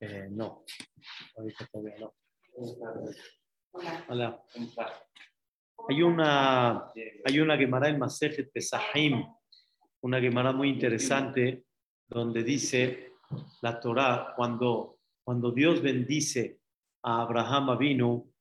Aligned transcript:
Eh, 0.00 0.28
no, 0.30 0.64
ahorita 1.36 1.66
todavía 1.70 1.96
no. 1.98 2.14
Hola. 4.08 4.42
Hay 5.88 6.02
una, 6.02 6.92
hay 7.24 7.40
una 7.40 7.56
Gemara 7.56 7.88
en 7.88 7.98
Masejet 7.98 8.50
Pesahim, 8.52 9.24
una 10.00 10.20
Gemara 10.20 10.52
muy 10.52 10.68
interesante, 10.68 11.64
donde 12.08 12.42
dice 12.42 13.12
la 13.62 13.78
Torah, 13.80 14.34
cuando, 14.36 14.98
cuando 15.24 15.52
Dios 15.52 15.80
bendice 15.80 16.60
a 17.02 17.22
Abraham 17.22 17.70
Avinu, 17.70 18.32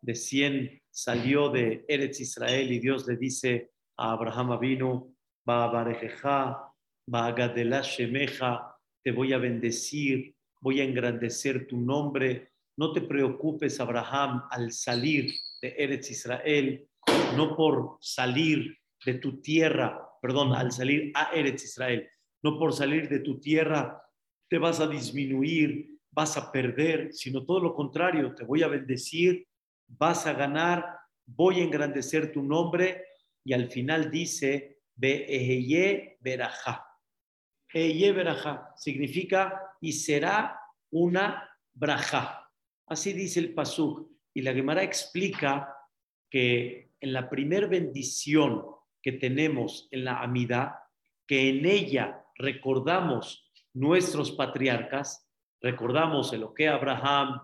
de 0.00 0.14
100 0.14 0.82
salió 0.90 1.48
de 1.50 1.84
Eretz 1.88 2.20
Israel 2.20 2.72
y 2.72 2.78
Dios 2.78 3.06
le 3.06 3.16
dice 3.16 3.72
a 3.98 4.12
Abraham 4.12 4.52
Avinu, 4.52 5.14
va 5.46 5.64
a 5.64 5.68
Barejeja, 5.68 6.72
va 7.12 7.26
a 7.26 7.32
Gadelah 7.32 7.82
Shemeja, 7.82 8.74
te 9.02 9.12
voy 9.12 9.32
a 9.32 9.38
bendecir, 9.38 10.34
voy 10.60 10.80
a 10.80 10.84
engrandecer 10.84 11.66
tu 11.66 11.76
nombre. 11.76 12.52
No 12.76 12.92
te 12.92 13.00
preocupes, 13.00 13.80
Abraham, 13.80 14.44
al 14.50 14.72
salir 14.72 15.32
de 15.60 15.74
Eretz 15.76 16.10
Israel, 16.10 16.86
no 17.36 17.56
por 17.56 17.98
salir 18.00 18.76
de 19.04 19.14
tu 19.14 19.40
tierra, 19.40 20.00
perdón, 20.22 20.52
al 20.54 20.70
salir 20.70 21.10
a 21.14 21.32
Eretz 21.32 21.64
Israel, 21.64 22.08
no 22.42 22.58
por 22.58 22.72
salir 22.72 23.08
de 23.08 23.18
tu 23.20 23.40
tierra 23.40 24.02
te 24.48 24.58
vas 24.58 24.80
a 24.80 24.86
disminuir, 24.86 25.98
vas 26.10 26.36
a 26.36 26.50
perder, 26.50 27.12
sino 27.12 27.44
todo 27.44 27.60
lo 27.60 27.74
contrario, 27.74 28.34
te 28.34 28.44
voy 28.44 28.62
a 28.62 28.68
bendecir, 28.68 29.46
vas 29.86 30.26
a 30.26 30.32
ganar, 30.32 30.98
voy 31.26 31.60
a 31.60 31.64
engrandecer 31.64 32.32
tu 32.32 32.42
nombre 32.42 33.04
y 33.48 33.54
al 33.54 33.70
final 33.70 34.10
dice, 34.10 34.82
Be'eheye 34.94 36.18
Berajá. 36.20 36.86
Eheye 37.72 38.12
Berajá 38.12 38.74
significa 38.76 39.74
y 39.80 39.92
será 39.92 40.60
una 40.90 41.48
braja. 41.72 42.46
Así 42.86 43.14
dice 43.14 43.40
el 43.40 43.54
Pasuk. 43.54 44.06
Y 44.34 44.42
la 44.42 44.52
Gemara 44.52 44.82
explica 44.82 45.74
que 46.28 46.92
en 47.00 47.14
la 47.14 47.30
primer 47.30 47.68
bendición 47.68 48.66
que 49.00 49.12
tenemos 49.12 49.88
en 49.92 50.04
la 50.04 50.20
amida, 50.20 50.82
que 51.26 51.48
en 51.48 51.64
ella 51.64 52.22
recordamos 52.34 53.50
nuestros 53.72 54.32
patriarcas, 54.32 55.26
recordamos 55.62 56.34
el 56.34 56.44
que 56.54 56.68
Abraham, 56.68 57.40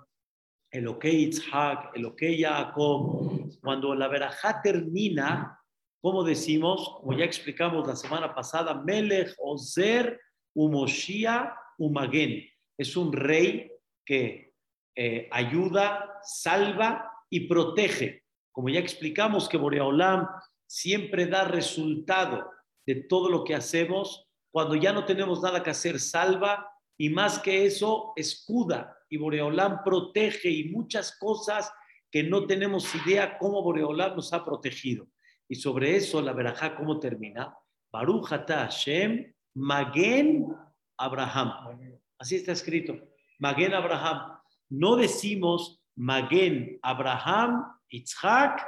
el 0.71 0.99
que 0.99 1.11
Isaac, 1.11 1.93
el 1.95 2.15
que 2.15 2.39
Jacob, 2.39 3.51
cuando 3.63 3.95
la 3.95 4.09
verajá 4.09 4.61
termina, 4.61 5.64
como 6.05 6.23
decimos, 6.23 6.99
como 7.01 7.17
ya 7.17 7.25
explicamos 7.25 7.87
la 7.89 7.97
semana 7.97 8.35
pasada, 8.35 8.75
Melech 8.75 9.35
Ozer 9.39 10.21
Umoshia 10.55 11.57
Umagen, 11.79 12.47
es 12.77 12.95
un 12.95 13.11
rey 13.11 13.73
que 14.05 14.53
eh, 14.95 15.27
ayuda, 15.33 16.21
salva 16.23 17.11
y 17.31 17.49
protege. 17.49 18.23
Como 18.53 18.69
ya 18.69 18.81
explicamos 18.81 19.49
que 19.49 19.57
Boreolam 19.57 20.29
siempre 20.67 21.25
da 21.25 21.45
resultado 21.45 22.51
de 22.85 22.97
todo 22.97 23.31
lo 23.31 23.43
que 23.43 23.55
hacemos, 23.55 24.29
cuando 24.53 24.75
ya 24.75 24.93
no 24.93 25.07
tenemos 25.07 25.41
nada 25.41 25.63
que 25.63 25.71
hacer, 25.71 25.99
salva 25.99 26.71
y 26.99 27.09
más 27.09 27.39
que 27.39 27.65
eso, 27.65 28.13
escuda. 28.17 28.95
Y 29.09 29.17
Boreolam 29.17 29.83
protege 29.83 30.51
y 30.51 30.65
muchas 30.69 31.17
cosas 31.19 31.73
que 32.11 32.23
no 32.23 32.47
tenemos 32.47 32.95
idea 32.95 33.39
cómo 33.39 33.63
Boreolam 33.63 34.17
nos 34.17 34.35
ha 34.35 34.45
protegido. 34.45 35.07
Y 35.49 35.57
sobre 35.57 35.97
eso, 35.97 36.21
la 36.23 36.33
verajá, 36.33 36.77
¿cómo 36.77 36.99
termina? 36.99 37.57
Baruch 37.93 38.27
Hashem, 38.27 39.33
Magen 39.55 40.55
Abraham. 40.99 41.99
Así 42.19 42.37
está 42.37 42.53
escrito. 42.53 42.97
Magen 43.39 43.75
Abraham. 43.75 44.39
No 44.71 44.97
decimos 44.97 45.81
Magen 45.97 46.79
Abraham, 46.83 47.65
Isaac 47.89 48.67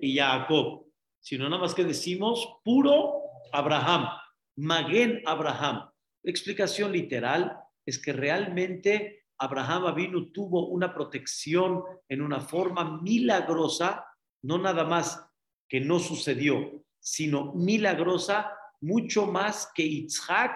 y 0.00 0.18
Jacob, 0.18 0.86
sino 1.20 1.48
nada 1.48 1.62
más 1.62 1.74
que 1.74 1.84
decimos 1.84 2.46
puro 2.64 3.22
Abraham. 3.52 4.08
Magen 4.56 5.22
Abraham. 5.24 5.88
La 6.22 6.30
explicación 6.30 6.92
literal 6.92 7.56
es 7.86 7.98
que 8.02 8.12
realmente 8.12 9.24
Abraham 9.38 9.86
Avinu 9.86 10.32
tuvo 10.32 10.66
una 10.66 10.92
protección 10.92 11.82
en 12.08 12.22
una 12.22 12.40
forma 12.40 13.00
milagrosa, 13.00 14.04
no 14.42 14.58
nada 14.58 14.84
más 14.84 15.27
que 15.68 15.80
no 15.80 15.98
sucedió, 15.98 16.82
sino 16.98 17.52
milagrosa, 17.54 18.52
mucho 18.80 19.26
más 19.26 19.70
que 19.74 19.82
Isaac 19.82 20.52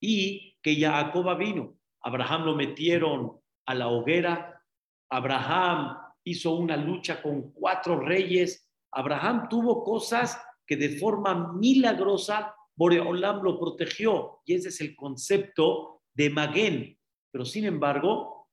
y 0.00 0.56
que 0.62 0.80
Jacob 0.80 1.36
vino. 1.36 1.76
Abraham 2.02 2.44
lo 2.44 2.54
metieron 2.54 3.40
a 3.66 3.74
la 3.74 3.88
hoguera, 3.88 4.62
Abraham 5.10 5.96
hizo 6.24 6.52
una 6.52 6.76
lucha 6.76 7.22
con 7.22 7.52
cuatro 7.52 8.00
reyes, 8.00 8.70
Abraham 8.92 9.48
tuvo 9.48 9.82
cosas 9.82 10.40
que 10.66 10.76
de 10.76 10.98
forma 10.98 11.52
milagrosa 11.52 12.54
Boreolam 12.76 13.42
lo 13.42 13.58
protegió 13.58 14.40
y 14.44 14.54
ese 14.54 14.68
es 14.68 14.80
el 14.80 14.96
concepto 14.96 16.02
de 16.12 16.30
Maguen. 16.30 16.98
Pero 17.30 17.44
sin 17.44 17.64
embargo, 17.64 18.48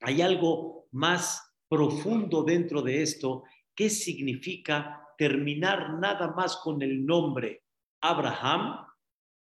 hay 0.00 0.22
algo 0.22 0.86
más 0.92 1.54
profundo 1.68 2.42
dentro 2.42 2.82
de 2.82 3.02
esto. 3.02 3.44
¿Qué 3.74 3.90
significa 3.90 5.05
terminar 5.16 5.94
nada 5.98 6.32
más 6.32 6.56
con 6.56 6.82
el 6.82 7.04
nombre 7.04 7.64
Abraham 8.00 8.86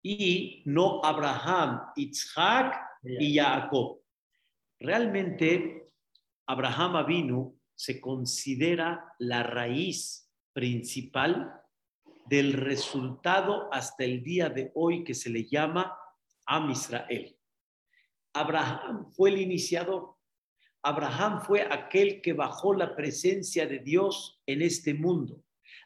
y 0.02 0.64
no 0.66 1.03
Abraham, 1.03 1.81
Isaac 1.96 2.80
y 3.03 3.36
Jacob? 3.38 4.00
Realmente, 4.80 5.88
Abraham 6.48 6.96
Avinu 6.96 7.59
se 7.75 8.00
considera 8.02 9.14
la 9.19 9.44
raíz 9.44 10.30
principal 10.53 11.53
del 12.25 12.53
resultado 12.53 13.69
hasta 13.72 14.03
el 14.03 14.24
día 14.24 14.50
de 14.50 14.72
hoy 14.75 15.03
que 15.03 15.14
se 15.14 15.30
le 15.30 15.46
llama 15.46 15.98
Am 16.46 16.69
Israel. 16.69 17.36
Abraham 18.34 19.12
fue 19.12 19.31
el 19.31 19.42
iniciador. 19.42 20.16
Abraham 20.84 21.42
fue 21.42 21.62
aquel 21.62 22.22
que 22.22 22.34
bajó 22.34 22.74
la 22.74 22.96
presencia 22.96 23.68
de 23.68 23.80
Dios 23.80 24.42
en 24.46 24.62
este 24.62 24.94
mundo, 24.94 25.44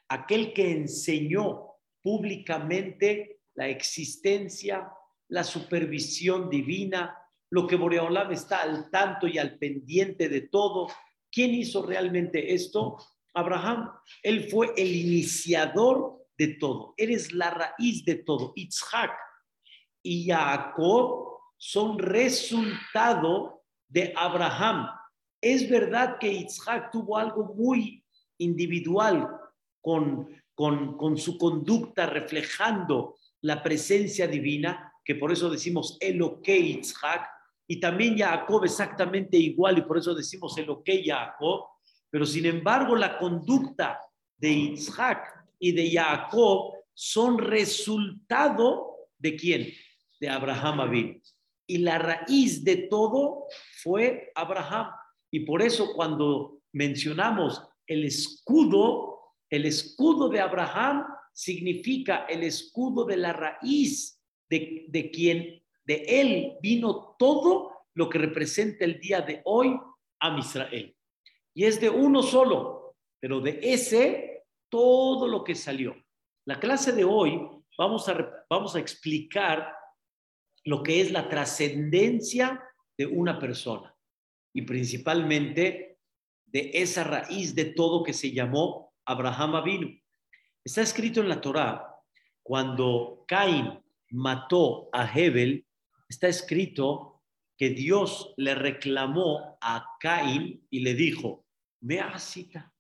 aquel 0.08 0.54
que 0.54 0.72
enseñó 0.72 1.74
públicamente 2.02 3.42
la 3.56 3.68
existencia, 3.68 4.92
la 5.30 5.44
supervisión 5.44 6.50
divina, 6.50 7.18
lo 7.50 7.68
que 7.68 7.76
Boreolam 7.76 8.32
está 8.32 8.62
al 8.62 8.90
tanto 8.90 9.28
y 9.28 9.38
al 9.38 9.58
pendiente 9.58 10.28
de 10.28 10.42
todo. 10.42 10.88
¿Quién 11.32 11.54
hizo 11.54 11.86
realmente 11.86 12.54
esto? 12.54 12.98
Abraham. 13.34 13.92
Él 14.22 14.50
fue 14.50 14.74
el 14.78 14.94
iniciador 14.96 16.26
de 16.38 16.48
todo, 16.56 16.94
eres 16.98 17.32
la 17.32 17.52
raíz 17.52 18.04
de 18.06 18.16
todo. 18.16 18.54
Isaac 18.56 19.12
y 20.02 20.28
Jacob 20.28 21.38
son 21.58 22.00
resultado 22.00 23.64
de 23.88 24.14
Abraham. 24.16 24.88
Es 25.40 25.70
verdad 25.70 26.18
que 26.20 26.32
Isaac 26.32 26.90
tuvo 26.92 27.18
algo 27.18 27.54
muy 27.56 28.04
individual 28.40 29.30
con, 29.84 30.30
con, 30.56 30.98
con 30.98 31.18
su 31.18 31.38
conducta 31.38 32.06
reflejando 32.06 33.18
la 33.42 33.62
presencia 33.62 34.26
divina, 34.26 34.94
que 35.04 35.16
por 35.16 35.32
eso 35.32 35.50
decimos 35.50 35.98
que 36.42 36.58
Isaac, 36.58 37.30
y 37.68 37.80
también 37.80 38.18
Jacob 38.18 38.64
exactamente 38.64 39.38
igual, 39.38 39.78
y 39.78 39.82
por 39.82 39.98
eso 39.98 40.16
decimos 40.16 40.56
que 40.86 41.04
Jacob, 41.06 41.66
pero 42.10 42.26
sin 42.26 42.46
embargo 42.46 42.96
la 42.96 43.18
conducta 43.18 44.00
de 44.38 44.50
Isaac 44.50 45.26
y 45.60 45.74
de 45.74 45.92
Jacob 45.92 46.74
son 46.94 47.38
resultado 47.38 49.10
de 49.18 49.36
quién? 49.36 49.74
De 50.20 50.30
Abraham 50.30 50.80
Abin. 50.80 51.22
Y 51.68 51.80
la 51.80 51.98
raíz 51.98 52.64
de 52.64 52.88
todo 52.88 53.48
fue 53.82 54.32
Abraham. 54.36 54.88
Y 55.32 55.42
por 55.42 55.62
eso 55.62 55.94
cuando 55.96 56.60
mencionamos 56.72 57.62
el 57.88 58.06
escudo, 58.06 59.13
el 59.54 59.66
escudo 59.66 60.30
de 60.30 60.40
Abraham 60.40 61.06
significa 61.32 62.26
el 62.28 62.42
escudo 62.42 63.06
de 63.06 63.18
la 63.18 63.34
raíz 63.34 64.20
de, 64.50 64.86
de 64.88 65.12
quien, 65.12 65.64
de 65.86 66.04
él 66.08 66.58
vino 66.60 67.16
todo 67.20 67.72
lo 67.94 68.10
que 68.10 68.18
representa 68.18 68.84
el 68.84 69.00
día 69.00 69.22
de 69.22 69.44
hoy 69.46 69.80
a 70.20 70.40
Israel. 70.40 70.98
Y 71.54 71.66
es 71.66 71.80
de 71.80 71.88
uno 71.88 72.24
solo, 72.24 72.96
pero 73.20 73.42
de 73.42 73.60
ese 73.62 74.44
todo 74.70 75.28
lo 75.28 75.44
que 75.44 75.54
salió. 75.54 75.96
La 76.46 76.60
clase 76.60 76.92
de 76.92 77.04
hoy 77.04 77.40
vamos 77.78 78.10
a, 78.10 78.46
vamos 78.50 78.76
a 78.76 78.80
explicar 78.80 79.72
lo 80.64 80.82
que 80.82 81.00
es 81.00 81.12
la 81.12 81.30
trascendencia 81.30 82.60
de 82.98 83.06
una 83.06 83.38
persona 83.38 83.96
y 84.52 84.64
principalmente 84.64 86.00
de 86.48 86.72
esa 86.74 87.04
raíz 87.04 87.54
de 87.54 87.66
todo 87.66 88.02
que 88.02 88.14
se 88.14 88.32
llamó 88.32 88.93
Abraham 89.06 89.56
Avinu. 89.56 90.00
Está 90.64 90.82
escrito 90.82 91.22
en 91.22 91.30
la 91.30 91.42
Torá 91.42 91.94
cuando 92.44 93.24
Caín 93.28 93.82
mató 94.12 94.90
a 94.92 95.06
Hebel, 95.06 95.66
está 96.08 96.28
escrito 96.28 97.22
que 97.58 97.70
Dios 97.70 98.34
le 98.38 98.54
reclamó 98.56 99.58
a 99.62 99.86
Caín 100.00 100.66
y 100.70 100.80
le 100.82 100.94
dijo, 100.94 101.46
me 101.82 102.02
cita, 102.20 102.74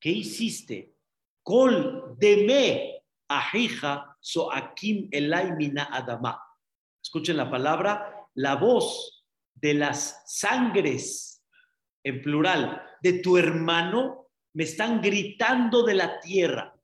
¿qué 0.00 0.10
hiciste? 0.10 0.94
Col 1.42 2.16
deme 2.18 3.02
ajija 3.28 4.16
soakim 4.20 5.08
elaimina 5.10 5.88
adama. 5.92 6.42
Escuchen 7.02 7.36
la 7.36 7.50
palabra, 7.50 8.28
la 8.34 8.56
voz 8.56 9.24
de 9.54 9.74
las 9.74 10.22
sangres, 10.26 11.44
en 12.04 12.22
plural, 12.22 12.82
de 13.00 13.14
tu 13.20 13.36
hermano, 13.36 14.25
me 14.56 14.64
están 14.64 15.02
gritando 15.02 15.82
de 15.82 15.92
la 15.92 16.18
tierra. 16.18 16.74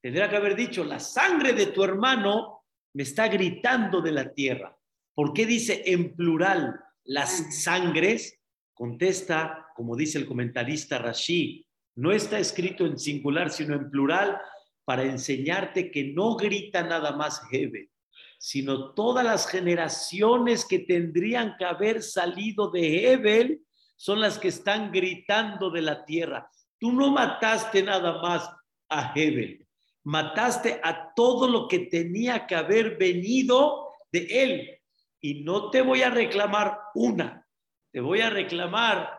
Tendría 0.00 0.30
que 0.30 0.36
haber 0.36 0.56
dicho, 0.56 0.84
la 0.84 0.98
sangre 0.98 1.52
de 1.52 1.66
tu 1.66 1.84
hermano 1.84 2.64
me 2.94 3.02
está 3.02 3.28
gritando 3.28 4.00
de 4.00 4.10
la 4.10 4.32
tierra. 4.32 4.74
¿Por 5.14 5.34
qué 5.34 5.44
dice 5.44 5.82
en 5.84 6.16
plural 6.16 6.80
las 7.04 7.62
sangres? 7.62 8.40
Contesta, 8.72 9.66
como 9.76 9.96
dice 9.96 10.16
el 10.16 10.24
comentarista 10.24 10.96
Rashi, 10.96 11.66
no 11.96 12.10
está 12.10 12.38
escrito 12.38 12.86
en 12.86 12.98
singular, 12.98 13.50
sino 13.50 13.74
en 13.74 13.90
plural, 13.90 14.40
para 14.86 15.02
enseñarte 15.02 15.90
que 15.90 16.04
no 16.04 16.36
grita 16.36 16.84
nada 16.84 17.12
más 17.12 17.42
Hebe, 17.52 17.90
sino 18.38 18.94
todas 18.94 19.26
las 19.26 19.46
generaciones 19.46 20.64
que 20.64 20.78
tendrían 20.78 21.56
que 21.58 21.66
haber 21.66 22.02
salido 22.02 22.70
de 22.70 23.12
Hebel 23.12 23.60
son 23.94 24.22
las 24.22 24.38
que 24.38 24.48
están 24.48 24.90
gritando 24.90 25.70
de 25.70 25.82
la 25.82 26.06
tierra. 26.06 26.50
Tú 26.78 26.92
no 26.92 27.10
mataste 27.10 27.82
nada 27.82 28.20
más 28.20 28.50
a 28.88 29.12
Hebel, 29.14 29.66
mataste 30.04 30.80
a 30.82 31.12
todo 31.14 31.48
lo 31.48 31.68
que 31.68 31.80
tenía 31.80 32.46
que 32.46 32.54
haber 32.54 32.96
venido 32.96 33.88
de 34.12 34.26
él. 34.30 34.80
Y 35.20 35.42
no 35.42 35.70
te 35.70 35.82
voy 35.82 36.02
a 36.02 36.10
reclamar 36.10 36.78
una, 36.94 37.48
te 37.90 38.00
voy 38.00 38.20
a 38.20 38.30
reclamar 38.30 39.18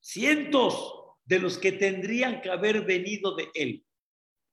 cientos 0.00 0.94
de 1.24 1.38
los 1.38 1.58
que 1.58 1.72
tendrían 1.72 2.40
que 2.40 2.50
haber 2.50 2.84
venido 2.84 3.34
de 3.34 3.48
él. 3.54 3.84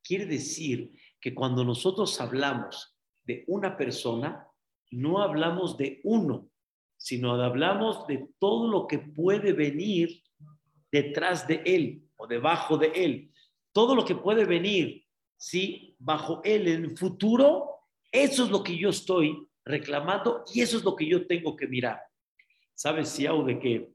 Quiere 0.03 0.25
decir 0.25 0.91
que 1.19 1.33
cuando 1.33 1.63
nosotros 1.63 2.19
hablamos 2.21 2.95
de 3.23 3.43
una 3.47 3.75
persona, 3.75 4.47
no 4.91 5.21
hablamos 5.21 5.77
de 5.77 5.99
uno, 6.03 6.49
sino 6.97 7.33
hablamos 7.41 8.05
de 8.07 8.29
todo 8.39 8.67
lo 8.67 8.87
que 8.87 8.99
puede 8.99 9.53
venir 9.53 10.21
detrás 10.95 11.45
de 11.45 11.61
él 11.65 12.09
o 12.15 12.25
debajo 12.25 12.77
de 12.77 12.87
él. 12.95 13.31
Todo 13.73 13.95
lo 13.95 14.05
que 14.05 14.15
puede 14.15 14.45
venir, 14.45 15.05
sí, 15.35 15.93
bajo 15.99 16.41
él 16.45 16.69
en 16.69 16.85
el 16.85 16.97
futuro, 16.97 17.81
eso 18.09 18.45
es 18.45 18.49
lo 18.49 18.63
que 18.63 18.77
yo 18.77 18.89
estoy 18.89 19.45
reclamando 19.65 20.45
y 20.53 20.61
eso 20.61 20.77
es 20.77 20.85
lo 20.85 20.95
que 20.95 21.05
yo 21.05 21.27
tengo 21.27 21.53
que 21.53 21.67
mirar. 21.67 21.99
¿Sabes, 22.73 23.09
Siau, 23.09 23.45
de 23.45 23.59
que 23.59 23.89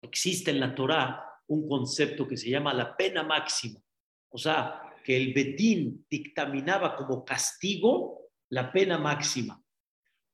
existe 0.00 0.52
en 0.52 0.60
la 0.60 0.76
Torah 0.76 1.24
un 1.48 1.68
concepto 1.68 2.28
que 2.28 2.36
se 2.36 2.50
llama 2.50 2.72
la 2.72 2.96
pena 2.96 3.24
máxima. 3.24 3.80
O 4.28 4.38
sea, 4.38 4.80
que 5.02 5.16
el 5.16 5.32
Betín 5.32 6.06
dictaminaba 6.08 6.94
como 6.94 7.24
castigo 7.24 8.30
la 8.50 8.70
pena 8.70 8.96
máxima. 8.96 9.60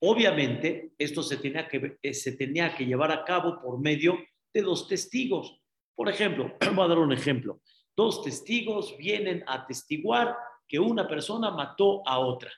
Obviamente, 0.01 0.93
esto 0.99 1.23
se 1.23 1.39
tenía 1.39 1.67
que, 1.67 1.97
eh, 2.03 2.13
se 2.13 2.33
tenía 2.33 2.75
que 2.77 2.85
llevar 2.85 3.11
a 3.11 3.25
cabo 3.25 3.59
por 3.63 3.81
medio 3.81 4.19
de 4.53 4.61
dos 4.61 4.87
testigos. 4.87 5.64
Por 5.95 6.09
ejemplo, 6.09 6.57
voy 6.75 6.85
a 6.85 6.89
dar 6.89 6.99
un 6.99 7.13
ejemplo. 7.13 7.61
Dos 7.97 8.23
testigos 8.23 8.97
vienen 8.97 9.45
a 9.47 9.55
atestiguar 9.55 10.37
que 10.67 10.79
una 10.79 11.07
persona 11.07 11.51
mató 11.51 12.07
a 12.07 12.19
otra. 12.19 12.53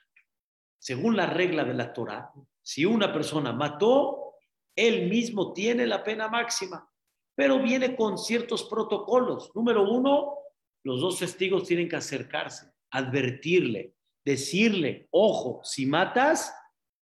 Según 0.79 1.15
la 1.15 1.25
regla 1.25 1.63
de 1.63 1.73
la 1.73 1.93
Torah, 1.93 2.31
si 2.61 2.85
una 2.85 3.11
persona 3.11 3.51
mató, 3.53 4.35
él 4.75 5.09
mismo 5.09 5.53
tiene 5.53 5.85
la 5.85 6.03
pena 6.03 6.27
máxima 6.27 6.89
pero 7.37 7.61
viene 7.61 7.95
con 7.95 8.17
ciertos 8.17 8.63
protocolos. 8.63 9.51
Número 9.53 9.87
uno, 9.87 10.39
los 10.83 10.99
dos 10.99 11.19
testigos 11.19 11.67
tienen 11.67 11.87
que 11.87 11.95
acercarse, 11.95 12.73
advertirle, 12.89 13.93
decirle, 14.25 15.07
ojo, 15.11 15.61
si 15.63 15.85
matas, 15.85 16.51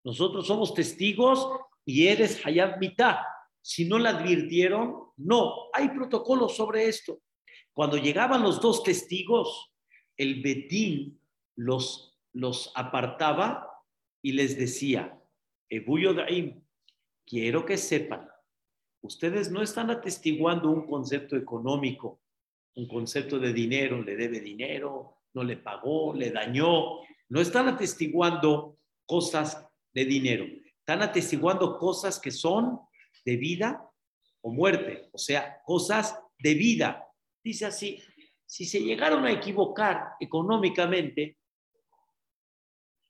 nosotros 0.04 0.48
somos 0.48 0.74
testigos 0.74 1.48
y 1.86 2.08
eres 2.08 2.44
Hayab 2.44 2.80
Mitah. 2.80 3.24
Si 3.64 3.86
no 3.86 3.98
le 3.98 4.10
advirtieron, 4.10 5.08
no, 5.18 5.70
hay 5.74 5.90
protocolos 5.90 6.56
sobre 6.56 6.88
esto. 6.88 7.22
Cuando 7.72 7.98
llegaban 7.98 8.44
los 8.44 8.62
dos 8.62 8.84
testigos, 8.84 9.74
el 10.16 10.44
Betín 10.44 11.20
los, 11.56 12.20
los 12.34 12.72
apartaba 12.76 13.68
y 14.22 14.34
les 14.34 14.56
decía, 14.58 15.20
Ebuyo 15.70 16.14
Daim, 16.14 16.64
quiero 17.26 17.66
que 17.66 17.78
sepan 17.78 18.30
Ustedes 19.04 19.52
no 19.52 19.62
están 19.62 19.92
atestiguando 19.92 20.70
un 20.70 20.88
concepto 20.88 21.36
económico, 21.36 22.22
un 22.76 22.88
concepto 22.88 23.38
de 23.38 23.52
dinero, 23.52 24.02
le 24.02 24.16
debe 24.16 24.40
dinero, 24.40 25.18
no 25.34 25.44
le 25.44 25.58
pagó, 25.58 26.14
le 26.14 26.32
dañó. 26.32 27.02
No 27.28 27.42
están 27.42 27.68
atestiguando 27.68 28.78
cosas 29.06 29.68
de 29.94 30.06
dinero, 30.06 30.46
están 30.80 31.02
atestiguando 31.02 31.78
cosas 31.78 32.18
que 32.18 32.32
son 32.32 32.80
de 33.26 33.38
vida 33.38 33.90
o 34.42 34.52
muerte, 34.52 35.10
o 35.12 35.18
sea, 35.18 35.62
cosas 35.66 36.20
de 36.38 36.54
vida. 36.54 37.08
Dice 37.44 37.66
así, 37.66 38.02
si 38.46 38.66
se 38.66 38.82
llegaron 38.82 39.26
a 39.26 39.32
equivocar 39.32 40.14
económicamente, 40.20 41.38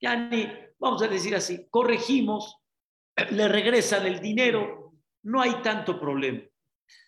ya 0.02 0.16
ni, 0.16 0.48
vamos 0.80 1.02
a 1.02 1.08
decir 1.08 1.36
así, 1.36 1.68
corregimos, 1.70 2.58
le 3.32 3.48
regresan 3.48 4.06
el 4.06 4.20
dinero, 4.20 4.94
no 5.24 5.42
hay 5.42 5.62
tanto 5.62 6.00
problema. 6.00 6.42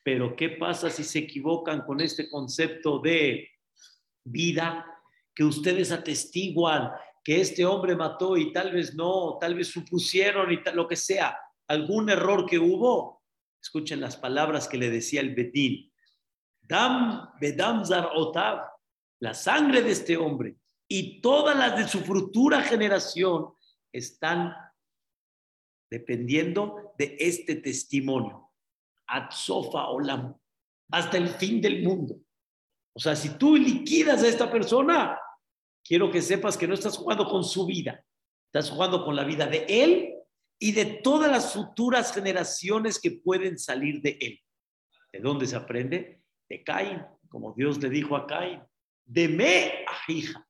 Pero 0.04 0.36
¿qué 0.36 0.50
pasa 0.50 0.90
si 0.90 1.04
se 1.04 1.19
equivocan 1.19 1.81
con 1.86 2.02
este 2.02 2.30
concepto 2.30 3.00
de 3.00 3.50
vida 4.24 4.86
que 5.34 5.44
ustedes 5.44 5.92
atestiguan 5.92 6.92
que 7.24 7.42
este 7.42 7.66
hombre 7.66 7.96
mató 7.96 8.38
y 8.38 8.54
tal 8.54 8.72
vez 8.72 8.94
no, 8.94 9.38
tal 9.40 9.56
vez 9.56 9.68
supusieron 9.69 10.52
y 10.52 10.62
tal, 10.62 10.75
lo 10.75 10.88
que 10.88 10.96
sea, 10.96 11.36
algún 11.67 12.09
error 12.09 12.45
que 12.45 12.59
hubo? 12.59 13.23
Escuchen 13.62 14.01
las 14.01 14.17
palabras 14.17 14.67
que 14.67 14.77
le 14.77 14.89
decía 14.89 15.21
el 15.21 15.33
Betín. 15.33 15.91
Dam 16.62 17.29
bedam 17.39 17.83
la 19.19 19.33
sangre 19.33 19.81
de 19.81 19.91
este 19.91 20.17
hombre 20.17 20.57
y 20.88 21.21
todas 21.21 21.57
las 21.57 21.77
de 21.77 21.88
su 21.88 22.01
futura 22.01 22.61
generación 22.61 23.54
están 23.92 24.54
dependiendo 25.90 26.94
de 26.97 27.16
este 27.19 27.56
testimonio. 27.56 28.51
Sofa 29.30 29.87
Olam, 29.90 30.35
hasta 30.92 31.18
el 31.18 31.30
fin 31.30 31.61
del 31.61 31.83
mundo. 31.83 32.19
O 32.94 32.99
sea, 32.99 33.16
si 33.16 33.37
tú 33.37 33.56
liquidas 33.56 34.23
a 34.23 34.28
esta 34.28 34.51
persona, 34.51 35.19
quiero 35.83 36.11
que 36.11 36.21
sepas 36.21 36.57
que 36.57 36.68
no 36.68 36.73
estás 36.73 36.97
jugando 36.97 37.25
con 37.28 37.44
su 37.44 37.66
vida, 37.66 38.04
estás 38.47 38.69
jugando 38.71 39.04
con 39.04 39.16
la 39.16 39.23
vida 39.23 39.45
de 39.47 39.66
él 39.68 40.15
y 40.59 40.71
de 40.71 40.85
todas 40.85 41.31
las 41.31 41.54
futuras 41.54 42.14
generaciones 42.14 43.00
que 43.00 43.12
pueden 43.12 43.59
salir 43.59 44.02
de 44.02 44.18
él. 44.21 44.40
¿De 45.12 45.19
dónde 45.19 45.47
se 45.47 45.56
aprende? 45.56 46.21
De 46.50 46.64
Caín, 46.64 47.02
como 47.30 47.54
Dios 47.54 47.81
le 47.81 47.90
dijo 47.90 48.16
a 48.16 48.28
Caín, 48.28 48.62
de 49.04 49.28
me, 49.28 49.85
hija, 50.07 50.47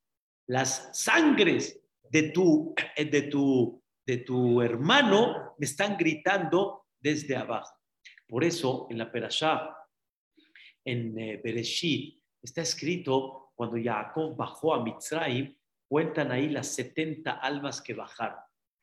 las 0.47 0.89
sangres 0.93 1.81
de 2.09 2.23
tu, 2.29 2.73
de 2.97 3.21
tu 3.23 3.83
de 4.05 4.17
tu 4.17 4.61
hermano 4.61 5.55
me 5.57 5.65
están 5.65 5.97
gritando 5.97 6.85
desde 6.99 7.35
abajo. 7.35 7.75
Por 8.27 8.43
eso 8.43 8.87
en 8.89 8.99
la 8.99 9.11
Perashá, 9.11 9.75
en 10.83 11.17
eh, 11.17 11.41
Bereshit, 11.43 12.21
está 12.41 12.61
escrito 12.61 13.51
cuando 13.55 13.77
Jacob 13.81 14.35
bajó 14.35 14.75
a 14.75 14.83
Mitzrayim, 14.83 15.55
cuentan 15.87 16.31
ahí 16.31 16.49
las 16.49 16.67
70 16.75 17.31
almas 17.31 17.81
que 17.81 17.93
bajaron. 17.93 18.39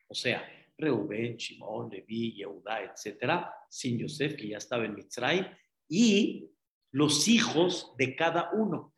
O 0.07 0.15
sea, 0.15 0.43
Reuben, 0.77 1.37
Shimon, 1.37 1.89
Levi, 1.89 2.33
Yehudá, 2.33 2.83
etcétera, 2.83 3.53
sin 3.69 3.99
Yosef, 3.99 4.35
que 4.35 4.47
ya 4.47 4.57
estaba 4.57 4.85
en 4.85 4.95
Mitzrayim, 4.95 5.45
y 5.87 6.49
los 6.91 7.27
hijos 7.27 7.93
de 7.97 8.15
cada 8.15 8.51
uno. 8.53 8.93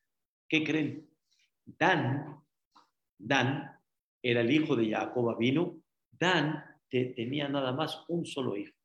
¿Qué 0.47 0.63
creen? 0.63 1.09
Dan, 1.65 2.43
Dan 3.17 3.71
era 4.21 4.41
el 4.41 4.51
hijo 4.51 4.75
de 4.75 4.89
Jacob 4.89 5.37
vino 5.37 5.81
Dan 6.11 6.63
tenía 6.89 7.49
nada 7.49 7.71
más 7.73 8.03
un 8.07 8.25
solo 8.25 8.55
hijo. 8.55 8.75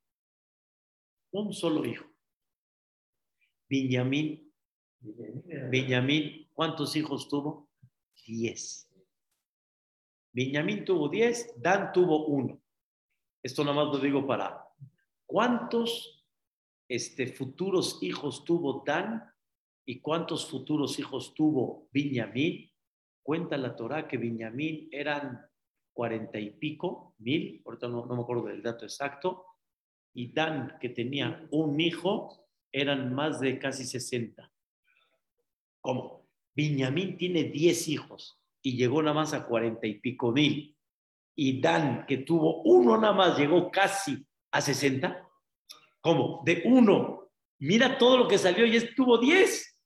Un 1.31 1.53
solo 1.53 1.85
hijo. 1.85 2.05
Benjamín. 3.69 4.51
Benjamín, 4.99 6.49
¿cuántos 6.53 6.95
hijos 6.95 7.29
tuvo? 7.29 7.69
Diez. 8.25 8.87
Benjamín 10.33 10.83
tuvo 10.85 11.09
diez, 11.09 11.53
Dan 11.57 11.91
tuvo 11.93 12.27
uno. 12.27 12.60
Esto 13.43 13.63
nada 13.63 13.75
más 13.75 13.93
lo 13.93 13.99
digo 13.99 14.25
para. 14.25 14.67
¿Cuántos 15.25 16.25
este, 16.87 17.27
futuros 17.27 17.99
hijos 18.01 18.45
tuvo 18.45 18.83
Dan 18.85 19.23
y 19.85 19.99
cuántos 19.99 20.49
futuros 20.49 20.99
hijos 20.99 21.33
tuvo 21.33 21.87
Benjamín? 21.91 22.71
Cuenta 23.23 23.57
la 23.57 23.75
Torah 23.75 24.07
que 24.07 24.17
Benjamín 24.17 24.89
eran 24.91 25.39
cuarenta 25.93 26.39
y 26.39 26.51
pico 26.51 27.15
mil, 27.19 27.61
ahorita 27.65 27.87
no, 27.87 28.05
no 28.05 28.15
me 28.15 28.21
acuerdo 28.21 28.45
del 28.45 28.63
dato 28.63 28.85
exacto, 28.85 29.45
y 30.13 30.31
Dan, 30.33 30.77
que 30.79 30.89
tenía 30.89 31.47
un 31.51 31.79
hijo, 31.79 32.47
eran 32.71 33.13
más 33.13 33.39
de 33.39 33.57
casi 33.59 33.85
60. 33.85 34.51
¿Cómo? 35.79 36.27
Benjamín 36.53 37.17
tiene 37.17 37.45
10 37.45 37.87
hijos 37.87 38.39
y 38.61 38.75
llegó 38.75 39.01
nada 39.01 39.15
más 39.15 39.33
a 39.33 39.45
cuarenta 39.45 39.87
y 39.87 39.99
pico 39.99 40.31
mil. 40.31 40.77
Y 41.35 41.61
Dan, 41.61 42.05
que 42.05 42.17
tuvo 42.17 42.61
uno 42.63 42.97
nada 42.97 43.13
más, 43.13 43.37
llegó 43.37 43.71
casi 43.71 44.25
a 44.51 44.61
60. 44.61 45.27
¿Cómo? 46.01 46.41
De 46.45 46.63
uno. 46.65 47.29
Mira 47.59 47.97
todo 47.97 48.17
lo 48.17 48.27
que 48.27 48.37
salió 48.37 48.65
y 48.65 48.75
estuvo 48.75 49.17
10. 49.17 49.79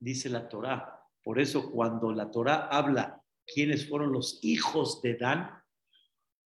Dice 0.00 0.28
la 0.28 0.48
Torá. 0.48 1.00
Por 1.22 1.40
eso 1.40 1.70
cuando 1.70 2.12
la 2.12 2.30
Torá 2.30 2.66
habla 2.66 3.22
quiénes 3.46 3.88
fueron 3.88 4.12
los 4.12 4.38
hijos 4.42 5.00
de 5.02 5.16
Dan, 5.16 5.62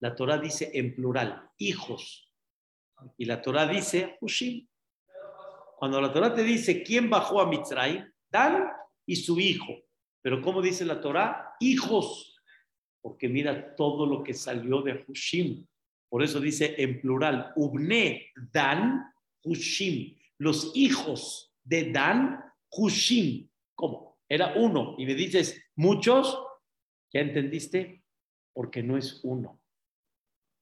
la 0.01 0.15
Torá 0.15 0.39
dice 0.39 0.71
en 0.75 0.95
plural, 0.95 1.51
hijos. 1.59 2.33
Y 3.17 3.25
la 3.25 3.41
Torá 3.43 3.67
dice, 3.67 4.17
Hushim. 4.21 4.67
Cuando 5.79 6.01
la 6.01 6.13
Torá 6.13 6.35
te 6.35 6.43
dice 6.43 6.83
quién 6.83 7.11
bajó 7.11 7.41
a 7.41 7.47
Mitzray, 7.47 8.05
Dan 8.31 8.69
y 9.07 9.17
su 9.17 9.39
hijo. 9.39 9.73
Pero 10.23 10.43
¿cómo 10.43 10.63
dice 10.63 10.85
la 10.85 11.01
Torá? 11.01 11.55
Hijos. 11.61 12.36
Porque 13.07 13.29
mira 13.29 13.77
todo 13.77 14.05
lo 14.05 14.25
que 14.25 14.35
salió 14.35 14.83
de 14.83 15.05
Hushim. 15.07 15.65
Por 16.09 16.25
eso 16.25 16.41
dice 16.41 16.75
en 16.77 17.01
plural, 17.01 17.53
Ubne 17.55 18.33
Dan 18.53 19.15
Hushim. 19.45 20.19
Los 20.39 20.73
hijos 20.75 21.55
de 21.63 21.93
Dan 21.93 22.43
Hushim. 22.69 23.49
¿Cómo? 23.77 24.19
Era 24.29 24.55
uno. 24.57 24.97
Y 24.99 25.07
me 25.07 25.15
dices, 25.15 25.57
muchos. 25.77 26.37
¿Ya 27.13 27.21
entendiste? 27.21 28.03
Porque 28.53 28.83
no 28.83 28.99
es 28.99 29.21
uno. 29.23 29.61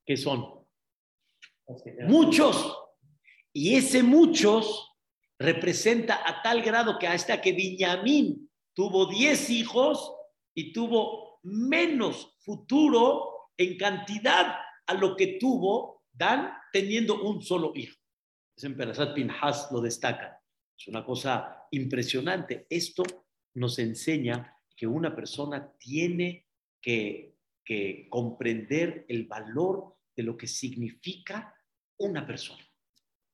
¿Qué 0.04 0.18
son? 0.18 0.66
Muchos. 2.06 2.78
Y 3.54 3.74
ese 3.76 4.02
muchos 4.02 4.92
representa 5.38 6.20
a 6.28 6.42
tal 6.42 6.60
grado 6.60 6.98
que 6.98 7.06
hasta 7.06 7.40
que 7.40 7.52
Viñamín 7.52 8.50
tuvo 8.74 9.06
10 9.06 9.48
hijos 9.48 10.14
y 10.54 10.74
tuvo 10.74 11.23
menos 11.44 12.36
futuro 12.40 13.50
en 13.56 13.76
cantidad 13.76 14.56
a 14.86 14.94
lo 14.94 15.16
que 15.16 15.38
tuvo 15.38 15.94
Dan 16.16 16.52
teniendo 16.72 17.22
un 17.22 17.42
solo 17.42 17.72
hijo. 17.74 17.98
Es 18.56 18.62
en 18.62 18.76
Perasat 18.76 19.14
Pinhas 19.14 19.68
lo 19.72 19.80
destaca. 19.80 20.40
Es 20.78 20.86
una 20.86 21.04
cosa 21.04 21.66
impresionante. 21.72 22.66
Esto 22.70 23.02
nos 23.54 23.78
enseña 23.80 24.56
que 24.76 24.86
una 24.86 25.14
persona 25.14 25.72
tiene 25.76 26.46
que, 26.80 27.36
que 27.64 28.06
comprender 28.08 29.06
el 29.08 29.26
valor 29.26 29.96
de 30.14 30.22
lo 30.22 30.36
que 30.36 30.46
significa 30.46 31.52
una 31.98 32.24
persona. 32.24 32.64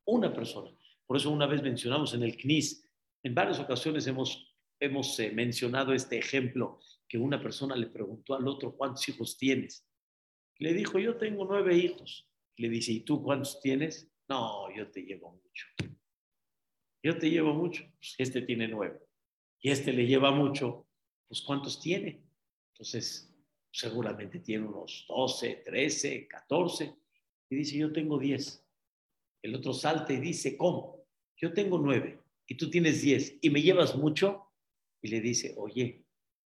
Una 0.07 0.33
persona. 0.33 0.71
Por 1.07 1.19
eso 1.19 1.31
una 1.31 1.47
vez 1.47 1.63
mencionamos 1.63 2.15
en 2.15 2.23
el 2.23 2.37
CNIS, 2.37 2.89
en 3.23 3.35
varias 3.35 3.59
ocasiones 3.59 4.07
hemos, 4.07 4.50
hemos 4.81 5.19
eh, 5.21 5.31
mencionado 5.31 5.93
este 5.93 6.19
ejemplo, 6.19 6.81
que 7.09 7.19
una 7.19 7.41
persona 7.41 7.77
le 7.77 7.87
preguntó 7.87 8.35
al 8.35 8.49
otro, 8.49 8.75
¿cuántos 8.77 9.09
hijos 9.09 9.37
tienes? 9.37 9.87
Le 10.59 10.73
dijo, 10.75 10.99
yo 10.99 11.17
tengo 11.17 11.45
nueve 11.45 11.77
hijos. 11.77 12.29
Le 12.57 12.69
dice, 12.69 12.93
¿y 12.93 13.01
tú 13.01 13.23
cuántos 13.23 13.61
tienes? 13.61 14.11
No, 14.29 14.75
yo 14.75 14.91
te 14.91 15.03
llevo 15.03 15.33
mucho. 15.33 15.67
Yo 17.03 17.19
te 17.19 17.31
llevo 17.31 17.55
mucho. 17.55 17.85
Pues 17.99 18.15
este 18.19 18.43
tiene 18.43 18.69
nueve. 18.69 19.01
Y 19.61 19.71
este 19.71 19.93
le 19.93 20.07
lleva 20.07 20.31
mucho. 20.31 20.87
Pues 21.29 21.43
¿cuántos 21.43 21.81
tiene? 21.81 22.23
Entonces, 22.73 23.33
seguramente 23.73 24.41
tiene 24.41 24.67
unos 24.67 25.07
12, 25.09 25.63
13, 25.65 26.29
14. 26.29 26.95
Y 27.51 27.57
dice, 27.57 27.79
yo 27.79 27.93
tengo 27.93 28.19
10. 28.19 28.67
El 29.43 29.55
otro 29.55 29.73
salta 29.73 30.13
y 30.13 30.21
dice, 30.21 30.57
¿cómo? 30.57 31.07
Yo 31.37 31.53
tengo 31.53 31.79
nueve 31.79 32.21
y 32.47 32.57
tú 32.57 32.69
tienes 32.69 33.01
10 33.01 33.39
y 33.41 33.51
me 33.51 33.63
llevas 33.63 33.97
mucho. 33.97 34.50
Y 35.03 35.09
le 35.09 35.21
dice, 35.21 35.55
oye, 35.57 36.05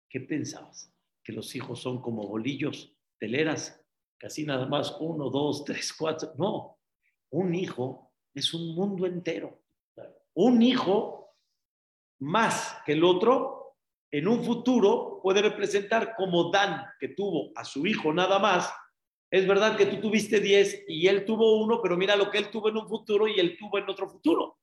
¿qué 0.09 0.21
pensabas? 0.21 0.92
Que 1.23 1.33
los 1.33 1.54
hijos 1.54 1.80
son 1.80 2.00
como 2.00 2.26
bolillos, 2.26 2.97
teleras 3.19 3.80
casi 4.19 4.45
nada 4.45 4.66
más 4.66 4.97
uno, 5.00 5.30
dos, 5.30 5.64
tres, 5.64 5.92
cuatro. 5.92 6.33
No, 6.37 6.78
un 7.30 7.54
hijo 7.54 8.12
es 8.35 8.52
un 8.52 8.75
mundo 8.75 9.07
entero. 9.07 9.62
Un 10.35 10.62
hijo 10.62 11.35
más 12.21 12.76
que 12.85 12.92
el 12.92 13.02
otro, 13.02 13.76
en 14.11 14.28
un 14.28 14.45
futuro 14.45 15.21
puede 15.23 15.42
representar 15.42 16.14
como 16.16 16.50
Dan, 16.50 16.85
que 16.99 17.09
tuvo 17.09 17.50
a 17.57 17.64
su 17.64 17.87
hijo 17.87 18.12
nada 18.12 18.38
más. 18.38 18.73
Es 19.30 19.47
verdad 19.47 19.76
que 19.76 19.87
tú 19.87 20.00
tuviste 20.00 20.40
diez 20.40 20.85
y 20.88 21.07
él 21.07 21.25
tuvo 21.25 21.62
uno, 21.62 21.80
pero 21.80 21.97
mira 21.97 22.16
lo 22.16 22.30
que 22.30 22.38
él 22.38 22.50
tuvo 22.50 22.69
en 22.69 22.76
un 22.76 22.88
futuro 22.88 23.26
y 23.28 23.38
él 23.38 23.57
tuvo 23.59 23.78
en 23.78 23.88
otro 23.88 24.09
futuro. 24.09 24.59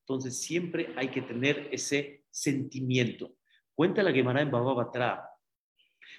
Entonces 0.00 0.40
siempre 0.40 0.92
hay 0.96 1.08
que 1.08 1.22
tener 1.22 1.68
ese 1.72 2.23
sentimiento. 2.34 3.36
Cuenta 3.74 4.02
la 4.02 4.12
Gemara 4.12 4.42
en 4.42 4.50
Baba 4.50 4.74
Batra 4.74 5.30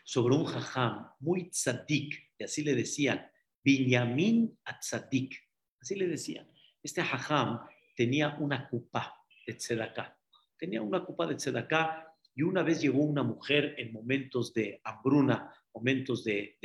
sobre 0.06 0.36
un 0.36 0.46
jajam 0.46 1.10
muy 1.20 1.50
tzadik, 1.50 2.32
y 2.38 2.44
así 2.44 2.64
le 2.64 2.74
decían, 2.74 3.30
Binyamin 3.64 4.58
Atzadik, 4.64 5.36
así 5.82 5.96
le 5.96 6.08
decían. 6.08 6.50
Este 6.82 7.04
jajam 7.04 7.60
tenía 7.96 8.38
una 8.40 8.70
cupa 8.70 9.14
de 9.46 9.56
tzedaká, 9.56 10.18
tenía 10.58 10.82
una 10.82 11.04
cupa 11.04 11.28
de 11.28 11.36
tzedaká 11.36 12.08
y 12.34 12.44
una 12.44 12.64
vez 12.64 12.82
llegó 12.82 13.00
una 13.00 13.24
mujer 13.24 13.76
en 13.78 13.92
momentos 13.92 14.54
de 14.54 14.80
hambruna, 14.84 15.54
momentos 15.74 16.24
de, 16.24 16.58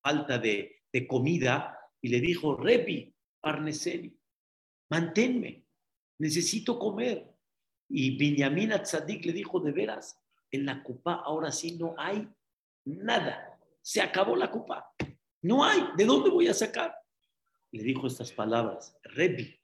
falta 0.00 0.38
de, 0.38 0.82
comida, 1.06 1.78
y 2.00 2.08
le 2.08 2.20
dijo, 2.20 2.56
Repi, 2.56 3.14
Parneseni, 3.40 4.18
manténme, 4.88 5.66
necesito 6.18 6.78
comer. 6.78 7.35
Y 7.88 8.16
Binyamin 8.16 8.72
Atzadik 8.72 9.24
le 9.24 9.32
dijo, 9.32 9.60
de 9.60 9.72
veras, 9.72 10.20
en 10.50 10.66
la 10.66 10.82
cupa 10.82 11.14
ahora 11.14 11.52
sí 11.52 11.76
no 11.76 11.94
hay 11.98 12.28
nada. 12.84 13.58
Se 13.82 14.00
acabó 14.00 14.36
la 14.36 14.50
copa. 14.50 14.92
No 15.42 15.64
hay. 15.64 15.80
¿De 15.96 16.04
dónde 16.04 16.30
voy 16.30 16.48
a 16.48 16.54
sacar? 16.54 16.96
Le 17.70 17.82
dijo 17.82 18.06
estas 18.06 18.32
palabras, 18.32 18.96
Rebi, 19.02 19.58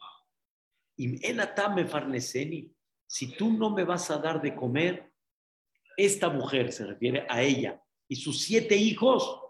me 0.96 1.86
farneseni, 1.86 2.72
si 3.06 3.34
tú 3.36 3.52
no 3.52 3.70
me 3.70 3.84
vas 3.84 4.10
a 4.10 4.18
dar 4.18 4.40
de 4.40 4.54
comer, 4.54 5.12
esta 5.96 6.28
mujer 6.28 6.72
se 6.72 6.86
refiere 6.86 7.26
a 7.28 7.42
ella 7.42 7.82
y 8.08 8.16
sus 8.16 8.42
siete 8.42 8.76
hijos 8.76 9.40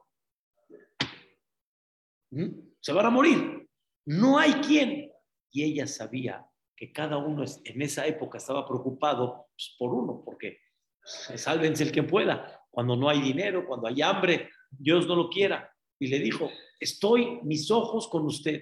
se 2.81 2.93
van 2.93 3.07
a 3.07 3.11
morir. 3.11 3.69
No 4.07 4.39
hay 4.39 4.53
quien. 4.55 5.13
Y 5.51 5.63
ella 5.65 5.87
sabía 5.87 6.47
que 6.77 6.93
cada 6.93 7.19
uno 7.19 7.45
en 7.65 7.83
esa 7.83 8.07
época 8.07 8.39
estaba 8.39 8.67
preocupado 8.67 9.47
pues, 9.55 9.75
por 9.79 9.95
uno, 9.95 10.23
porque 10.25 10.59
sálvense 11.05 11.85
el 11.85 11.93
que 11.93 12.03
pueda 12.03 12.63
cuando 12.71 12.97
no 12.97 13.09
hay 13.09 13.21
dinero, 13.21 13.67
cuando 13.67 13.87
hay 13.87 14.01
hambre, 14.03 14.51
Dios 14.71 15.07
no 15.07 15.15
lo 15.15 15.29
quiera. 15.29 15.71
Y 15.99 16.09
le 16.09 16.19
dijo, 16.19 16.51
estoy 16.81 17.41
mis 17.43 17.71
ojos 17.71 18.09
con 18.09 18.25
usted. 18.25 18.61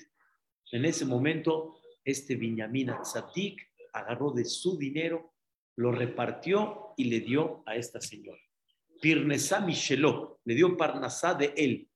En 0.73 0.85
ese 0.85 1.07
momento, 1.07 1.81
este 2.05 2.35
Binyamin 2.35 2.93
Tzadik 3.03 3.71
agarró 3.93 4.33
de 4.33 4.45
su 4.45 4.77
dinero, 4.77 5.33
lo 5.77 5.93
repartió 5.93 6.93
y 6.97 7.05
le 7.05 7.21
dio 7.21 7.63
a 7.67 7.77
esta 7.77 8.01
señora. 8.01 8.41
Pirnesá 9.01 9.61
Micheló, 9.61 10.41
le 10.45 10.55
dio 10.55 10.77
Parnasá 10.77 11.35
de 11.35 11.55
él. 11.57 11.89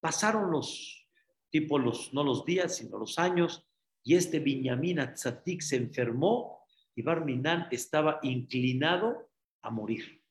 Pasaron 0.00 0.50
los, 0.50 1.06
tipo 1.50 1.78
los, 1.78 2.14
no 2.14 2.22
los 2.22 2.44
días, 2.44 2.76
sino 2.76 2.98
los 2.98 3.18
años, 3.18 3.66
y 4.06 4.14
este 4.14 4.38
Binyamin 4.38 4.98
Tzadik 5.14 5.60
se 5.60 5.74
enfermó 5.74 6.60
y 6.94 7.02
Barminan 7.02 7.66
estaba 7.72 8.20
inclinado 8.22 9.32
a 9.62 9.70
morir. 9.70 10.22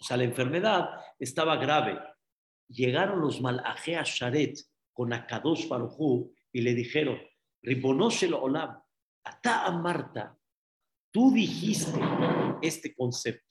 O 0.00 0.04
sea, 0.04 0.16
la 0.16 0.24
enfermedad 0.24 0.88
estaba 1.18 1.56
grave. 1.56 2.00
Llegaron 2.66 3.20
los 3.20 3.42
Malajea 3.42 4.04
Sharet 4.06 4.58
con 4.94 5.12
Akadosh 5.12 5.68
Farujú 5.68 6.32
y 6.50 6.62
le 6.62 6.74
dijeron, 6.74 7.18
Ribonoshel 7.60 8.32
Olam, 8.32 8.80
Ata 9.22 9.70
Marta, 9.70 10.34
tú 11.12 11.30
dijiste 11.30 12.00
este 12.62 12.94
concepto. 12.94 13.44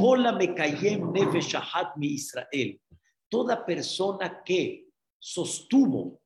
Hola 0.00 0.32
me 0.32 0.46
nefeshahat 0.48 1.98
mi 1.98 2.14
Israel. 2.14 2.80
Toda 3.28 3.66
persona 3.66 4.42
que 4.42 4.86
sostuvo, 5.18 6.22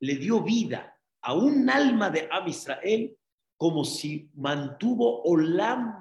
le 0.00 0.16
dio 0.16 0.42
vida 0.42 0.96
a 1.22 1.34
un 1.34 1.68
alma 1.68 2.10
de 2.10 2.28
Am 2.30 2.48
Israel, 2.48 3.16
como 3.56 3.84
si 3.84 4.30
mantuvo 4.34 5.22
Olam 5.24 5.98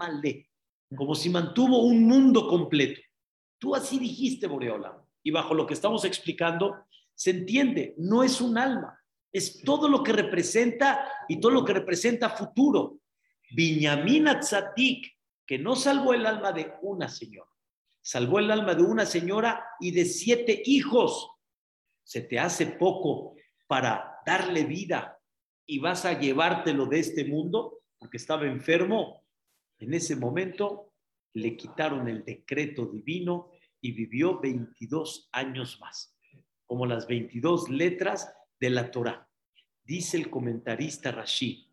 como 0.96 1.14
si 1.14 1.30
mantuvo 1.30 1.84
un 1.84 2.04
mundo 2.04 2.48
completo. 2.48 3.02
Tú 3.60 3.76
así 3.76 4.00
dijiste, 4.00 4.48
Boreola. 4.48 5.04
Y 5.22 5.32
bajo 5.32 5.54
lo 5.54 5.68
que 5.68 5.74
estamos 5.74 6.06
explicando, 6.06 6.86
se 7.14 7.32
entiende, 7.32 7.94
no 7.98 8.24
es 8.24 8.40
un 8.40 8.58
alma, 8.58 8.98
es 9.32 9.62
todo 9.64 9.90
lo 9.90 10.02
que 10.02 10.14
representa 10.14 11.06
y 11.28 11.40
todo 11.40 11.52
lo 11.52 11.66
que 11.66 11.74
representa 11.74 12.30
futuro. 12.30 13.00
Viñamina 13.52 14.40
Tzadik, 14.40 15.06
que 15.46 15.60
no 15.60 15.76
salvó 15.76 16.14
el 16.14 16.26
alma 16.26 16.54
de 16.54 16.74
una 16.82 17.10
señora, 17.10 17.50
salvó 18.02 18.40
el 18.40 18.50
alma 18.50 18.74
de 18.74 18.84
una 18.84 19.06
señora 19.06 19.66
y 19.80 19.92
de 19.92 20.06
siete 20.06 20.62
hijos. 20.66 21.30
Se 22.04 22.22
te 22.22 22.40
hace 22.40 22.66
poco 22.68 23.36
para 23.68 24.19
darle 24.30 24.64
vida 24.64 25.20
y 25.66 25.80
vas 25.80 26.06
a 26.06 26.20
llevártelo 26.20 26.86
de 26.86 27.00
este 27.00 27.26
mundo 27.26 27.82
porque 27.98 28.18
estaba 28.18 28.46
enfermo. 28.46 29.26
En 29.80 29.96
ese 29.96 30.16
momento 30.16 30.94
le 31.34 31.58
quitaron 31.58 32.08
el 32.08 32.24
decreto 32.24 32.86
divino 32.86 33.50
y 33.82 33.92
vivió 33.92 34.40
22 34.40 35.30
años 35.32 35.80
más, 35.82 36.16
como 36.68 36.86
las 36.86 37.08
22 37.08 37.70
letras 37.70 38.32
de 38.60 38.70
la 38.70 38.92
Torah. 38.92 39.28
Dice 39.84 40.18
el 40.18 40.30
comentarista 40.30 41.12
Rashid, 41.12 41.66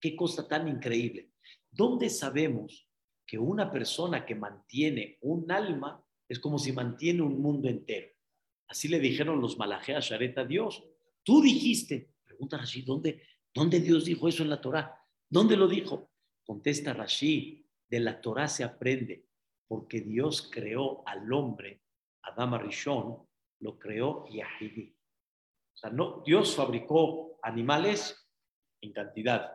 qué 0.00 0.14
cosa 0.14 0.46
tan 0.46 0.68
increíble. 0.68 1.32
¿Dónde 1.72 2.08
sabemos 2.08 2.88
que 3.26 3.36
una 3.36 3.68
persona 3.72 4.24
que 4.24 4.36
mantiene 4.36 5.18
un 5.22 5.50
alma 5.50 6.00
es 6.28 6.38
como 6.38 6.56
si 6.56 6.70
mantiene 6.70 7.22
un 7.22 7.42
mundo 7.42 7.68
entero? 7.68 8.12
Así 8.68 8.86
le 8.86 9.00
dijeron 9.00 9.40
los 9.40 9.58
malajeas 9.58 10.06
a 10.06 10.08
Sharet 10.10 10.38
Dios. 10.46 10.84
Tú 11.24 11.40
dijiste, 11.40 12.10
pregunta 12.22 12.58
Rashid, 12.58 12.84
¿dónde, 12.84 13.22
¿dónde 13.52 13.80
Dios 13.80 14.04
dijo 14.04 14.28
eso 14.28 14.42
en 14.42 14.50
la 14.50 14.60
Torah? 14.60 14.94
¿Dónde 15.28 15.56
lo 15.56 15.66
dijo? 15.66 16.10
Contesta 16.44 16.92
Rashid, 16.92 17.64
de 17.88 18.00
la 18.00 18.20
Torah 18.20 18.48
se 18.48 18.64
aprende, 18.64 19.26
porque 19.66 20.00
Dios 20.00 20.50
creó 20.52 21.06
al 21.06 21.32
hombre, 21.32 21.82
Adama 22.22 22.58
Rishon, 22.58 23.26
lo 23.60 23.78
creó 23.78 24.26
Yahidi. 24.28 24.96
O 25.74 25.76
sea, 25.76 25.90
no, 25.90 26.22
Dios 26.24 26.54
fabricó 26.54 27.38
animales 27.42 28.28
en 28.80 28.92
cantidad, 28.92 29.52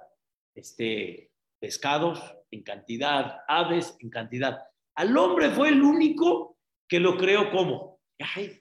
este, 0.55 1.31
pescados 1.59 2.19
en 2.51 2.63
cantidad, 2.63 3.41
aves 3.47 3.95
en 3.99 4.09
cantidad. 4.09 4.59
Al 4.95 5.15
hombre 5.17 5.49
fue 5.51 5.69
el 5.69 5.81
único 5.81 6.57
que 6.87 6.99
lo 6.99 7.17
creó 7.17 7.51
como 7.51 7.99
Yahid, 8.19 8.57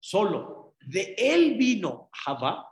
solo. 0.00 0.61
De 0.86 1.14
él 1.16 1.56
vino 1.56 2.08
Jabá, 2.12 2.68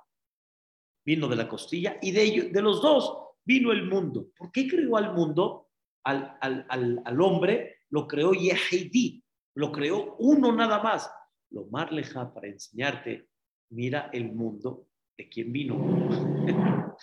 vino 1.04 1.28
de 1.28 1.36
la 1.36 1.48
costilla, 1.48 1.98
y 2.02 2.12
de, 2.12 2.22
ellos, 2.22 2.52
de 2.52 2.62
los 2.62 2.82
dos 2.82 3.20
vino 3.44 3.72
el 3.72 3.86
mundo. 3.86 4.28
¿Por 4.36 4.52
qué 4.52 4.68
creó 4.68 4.96
al 4.96 5.14
mundo? 5.14 5.68
Al, 6.04 6.38
al, 6.40 6.66
al, 7.04 7.20
hombre 7.20 7.80
lo 7.90 8.06
creó 8.06 8.32
Yehidi, 8.32 9.22
lo 9.54 9.70
creó 9.70 10.16
uno 10.18 10.52
nada 10.52 10.82
más. 10.82 11.10
Lo 11.50 11.66
más 11.66 11.90
leja 11.92 12.32
para 12.32 12.48
enseñarte, 12.48 13.28
mira 13.70 14.08
el 14.12 14.32
mundo 14.32 14.86
de 15.16 15.28
quién 15.28 15.52
vino. 15.52 15.76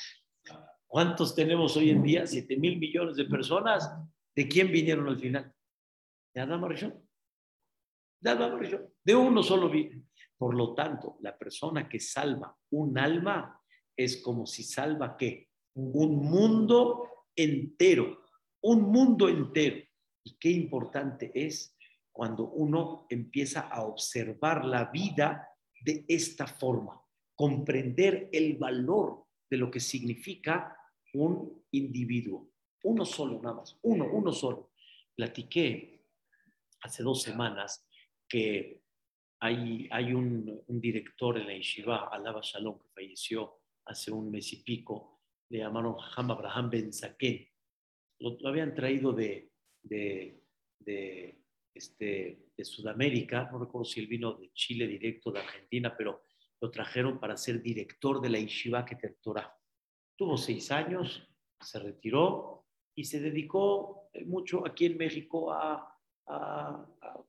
¿Cuántos 0.87 1.35
tenemos 1.35 1.75
hoy 1.75 1.91
en 1.91 2.01
día? 2.01 2.25
Siete 2.25 2.57
mil 2.57 2.79
millones 2.79 3.17
de 3.17 3.25
personas. 3.25 3.91
¿De 4.33 4.47
quién 4.47 4.71
vinieron 4.71 5.07
al 5.07 5.19
final? 5.19 5.53
De 6.33 6.41
Adam 6.41 6.67
De 8.21 8.29
Adam 8.29 8.59
De 9.03 9.15
uno 9.15 9.43
solo 9.43 9.69
vino. 9.69 10.01
Por 10.37 10.55
lo 10.55 10.73
tanto, 10.75 11.17
la 11.21 11.37
persona 11.37 11.89
que 11.89 11.99
salva 11.99 12.55
un 12.71 12.97
alma 12.97 13.59
es 13.95 14.21
como 14.21 14.45
si 14.45 14.63
salva 14.63 15.17
qué? 15.17 15.49
Un 15.73 16.17
mundo 16.17 17.25
entero. 17.35 18.19
Un 18.61 18.83
mundo 18.83 19.27
entero. 19.27 19.77
Y 20.23 20.37
qué 20.37 20.49
importante 20.49 21.31
es 21.33 21.75
cuando 22.11 22.49
uno 22.49 23.05
empieza 23.09 23.61
a 23.61 23.83
observar 23.83 24.65
la 24.65 24.85
vida 24.85 25.47
de 25.79 26.05
esta 26.07 26.47
forma, 26.47 27.01
comprender 27.35 28.29
el 28.31 28.57
valor 28.57 29.25
de 29.49 29.57
lo 29.57 29.69
que 29.71 29.79
significa 29.79 30.75
un 31.13 31.63
individuo, 31.71 32.49
uno 32.83 33.05
solo 33.05 33.41
nada 33.41 33.57
más, 33.57 33.77
uno, 33.83 34.09
uno 34.11 34.31
solo. 34.31 34.71
Platiqué 35.15 36.05
hace 36.81 37.03
dos 37.03 37.21
semanas 37.21 37.87
que 38.27 38.81
hay, 39.39 39.87
hay 39.91 40.13
un, 40.13 40.63
director 40.67 41.37
en 41.37 41.47
la 41.47 41.53
Yeshiva, 41.53 42.07
Alaba 42.07 42.41
Shalom, 42.43 42.79
que 42.79 42.89
falleció 42.89 43.61
hace 43.85 44.11
un 44.11 44.31
mes 44.31 44.51
y 44.53 44.63
pico, 44.63 45.21
le 45.49 45.59
llamaron 45.59 45.95
Ham 46.15 46.31
Abraham 46.31 46.69
Ben 46.69 46.93
Zaken. 46.93 47.47
Lo, 48.19 48.37
habían 48.47 48.73
traído 48.73 49.13
de, 49.13 49.51
de, 49.83 50.43
de, 50.79 51.41
este, 51.73 52.49
de 52.55 52.65
Sudamérica, 52.65 53.49
no 53.51 53.59
recuerdo 53.59 53.85
si 53.85 53.99
él 53.99 54.07
vino 54.07 54.33
de 54.33 54.51
Chile 54.53 54.87
directo, 54.87 55.31
de 55.31 55.39
Argentina, 55.39 55.95
pero 55.95 56.23
lo 56.59 56.71
trajeron 56.71 57.19
para 57.19 57.37
ser 57.37 57.61
director 57.61 58.19
de 58.19 58.29
la 58.29 58.39
Yeshiva 58.39 58.85
que 58.85 58.95
Torah. 59.21 59.55
Tuvo 60.17 60.37
seis 60.37 60.71
años, 60.71 61.29
se 61.61 61.79
retiró 61.79 62.65
y 62.95 63.03
se 63.03 63.19
dedicó 63.19 64.09
eh, 64.13 64.25
mucho 64.25 64.65
aquí 64.65 64.85
en 64.85 64.97
México 64.97 65.51
a, 65.51 65.93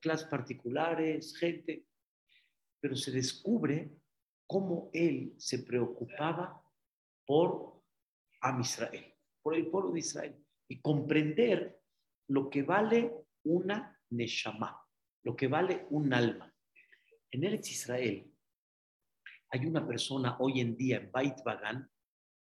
clases 0.00 0.26
particulares, 0.26 1.36
gente, 1.36 1.86
pero 2.80 2.96
se 2.96 3.10
descubre 3.10 3.90
cómo 4.46 4.90
él 4.92 5.34
se 5.36 5.60
preocupaba 5.60 6.62
por 7.26 7.82
Am 8.40 8.60
Israel, 8.60 9.14
por 9.42 9.54
el 9.54 9.66
pueblo 9.66 9.92
de 9.92 10.00
Israel, 10.00 10.44
y 10.68 10.80
comprender 10.80 11.80
lo 12.28 12.48
que 12.48 12.62
vale 12.62 13.12
una 13.44 13.98
neshama, 14.10 14.80
lo 15.24 15.34
que 15.34 15.48
vale 15.48 15.86
un 15.90 16.12
alma. 16.12 16.54
En 17.30 17.44
Eretz 17.44 17.70
Israel 17.70 18.32
hay 19.50 19.66
una 19.66 19.86
persona 19.86 20.36
hoy 20.40 20.60
en 20.60 20.76
día 20.76 20.98
en 20.98 21.10
Beit 21.10 21.42
Bagan 21.44 21.90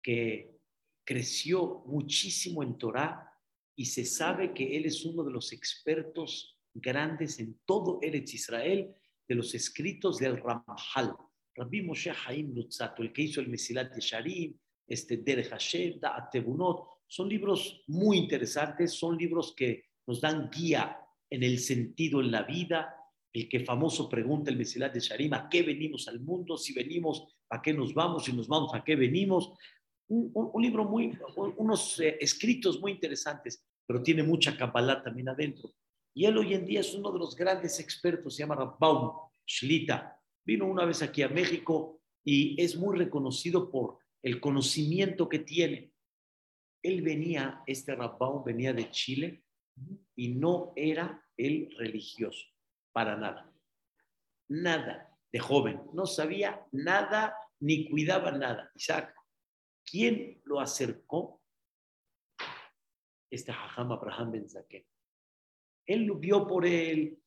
que 0.03 0.59
creció 1.05 1.83
muchísimo 1.87 2.63
en 2.63 2.79
Torah 2.79 3.31
y 3.77 3.87
se 3.87 4.05
sabe 4.05 4.55
que 4.55 4.77
él 4.77 4.87
es 4.87 5.05
uno 5.05 5.25
de 5.25 5.33
los 5.33 5.53
expertos 5.53 6.61
grandes 6.73 7.39
en 7.39 7.61
todo 7.65 7.99
Eretz 8.03 8.35
Israel 8.35 8.95
de 9.29 9.35
los 9.35 9.55
escritos 9.55 10.19
del 10.19 10.37
Ramahal. 10.37 11.17
Rabbi 11.55 11.83
Moshe 11.83 12.13
Haim 12.27 12.55
Lutzato, 12.55 13.03
el 13.03 13.13
que 13.13 13.23
hizo 13.23 13.41
el 13.41 13.49
Mesilat 13.49 13.95
Yesharim, 13.95 14.57
este 14.87 15.19
Derech 15.19 15.51
Hashem, 15.51 16.01
Da'at 16.01 16.31
Tebunot, 16.31 16.87
son 17.07 17.29
libros 17.29 17.83
muy 17.87 18.19
interesantes, 18.19 18.93
son 18.93 19.17
libros 19.17 19.55
que 19.57 19.85
nos 20.07 20.21
dan 20.21 20.51
guía 20.51 20.99
en 21.31 21.43
el 21.43 21.59
sentido 21.59 22.21
en 22.21 22.31
la 22.31 22.43
vida. 22.43 22.95
El 23.33 23.49
que 23.49 23.61
famoso 23.61 24.09
pregunta 24.09 24.51
el 24.51 24.57
Mesilat 24.57 24.93
de 24.93 25.01
Sharim, 25.01 25.35
¿a 25.35 25.49
qué 25.49 25.63
venimos 25.63 26.09
al 26.09 26.21
mundo? 26.21 26.57
Si 26.57 26.73
venimos, 26.73 27.37
¿a 27.51 27.63
qué 27.63 27.73
nos 27.73 27.95
vamos? 27.95 28.25
Si 28.25 28.33
nos 28.33 28.49
vamos, 28.49 28.75
¿a 28.75 28.85
qué 28.85 28.97
venimos? 28.97 29.53
un, 30.09 30.63
libro 30.63 30.85
muy, 30.85 31.17
unos 31.57 31.99
eh, 32.01 32.17
escritos 32.21 32.81
muy 32.81 32.93
interesantes, 32.93 33.65
pero 33.87 34.03
tiene 34.03 34.23
mucha 34.23 34.57
Kabbalah 34.57 35.03
también 35.03 35.29
adentro. 35.29 35.71
Y 36.15 36.27
él 36.27 36.39
hoy 36.39 36.55
en 36.55 36.65
día 36.65 36.81
es 36.81 36.95
uno 36.95 37.11
de 37.13 37.19
los 37.19 37.35
grandes 37.35 37.81
expertos, 37.81 38.35
se 38.35 38.43
llama 38.43 38.55
Rabbaum 38.55 39.19
Shlita. 39.47 40.21
Vino 40.45 40.67
una 40.67 40.85
vez 40.85 41.03
aquí 41.03 41.23
a 41.23 41.29
México 41.29 42.01
y 42.25 42.61
es 42.63 42.77
muy 42.77 42.97
reconocido 42.97 43.71
por 43.71 43.99
el 44.23 44.41
conocimiento 44.41 45.29
que 45.29 45.41
tiene. 45.41 45.93
Él 46.83 47.03
venía, 47.03 47.63
este 47.67 47.95
Rabbaum 47.95 48.45
venía 48.45 48.73
de 48.73 48.91
Chile 48.91 49.45
y 50.15 50.29
no 50.29 50.73
era 50.77 51.27
el 51.37 51.75
religioso, 51.77 52.47
para 52.93 53.17
nada. 53.17 53.53
Nada 54.49 55.19
de 55.33 55.39
joven, 55.41 55.83
no 55.93 56.07
sabía 56.07 56.65
nada 56.71 57.37
ni 57.59 57.91
cuidaba 57.91 58.31
nada. 58.31 58.71
Isaac, 58.75 59.15
¿Quién 59.85 60.41
lo 60.45 60.61
acercó? 60.61 61.43
Este 63.31 63.53
Jajam 63.53 63.93
Abraham 63.93 64.33
Ben 64.33 64.47
Él 65.87 66.05
lo 66.05 66.17
vio 66.17 66.47
por 66.47 66.67
él, 66.67 67.19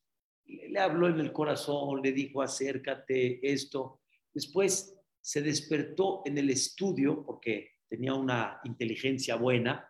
le 0.46 0.78
habló 0.78 1.08
en 1.08 1.20
el 1.20 1.32
corazón, 1.32 2.00
le 2.02 2.12
dijo 2.12 2.42
acércate, 2.42 3.40
esto. 3.42 4.00
Después 4.32 4.96
se 5.20 5.42
despertó 5.42 6.22
en 6.24 6.38
el 6.38 6.50
estudio 6.50 7.24
porque 7.24 7.72
tenía 7.88 8.14
una 8.14 8.60
inteligencia 8.64 9.36
buena 9.36 9.88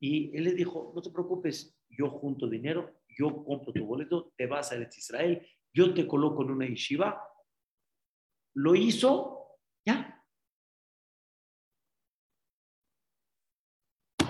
y 0.00 0.36
él 0.36 0.44
le 0.44 0.54
dijo, 0.54 0.92
no 0.94 1.00
te 1.00 1.10
preocupes, 1.10 1.78
yo 1.88 2.10
junto 2.10 2.48
dinero, 2.48 3.02
yo 3.08 3.44
compro 3.44 3.72
tu 3.72 3.84
boleto, 3.84 4.32
te 4.36 4.46
vas 4.46 4.72
a 4.72 4.76
Israel, 4.76 5.46
yo 5.72 5.94
te 5.94 6.06
coloco 6.06 6.42
en 6.42 6.50
una 6.50 6.66
yeshiva. 6.66 7.22
Lo 8.54 8.74
hizo, 8.74 9.58
ya, 9.86 10.22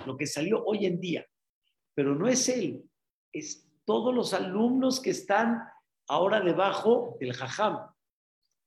lo 0.06 0.16
que 0.16 0.26
salió 0.26 0.64
hoy 0.64 0.86
en 0.86 1.00
día. 1.00 1.26
Pero 1.94 2.14
no 2.14 2.28
es 2.28 2.48
él, 2.48 2.88
es 3.32 3.71
todos 3.84 4.14
los 4.14 4.32
alumnos 4.34 5.00
que 5.00 5.10
están 5.10 5.62
ahora 6.08 6.40
debajo 6.40 7.16
del 7.20 7.32
Jajam, 7.32 7.78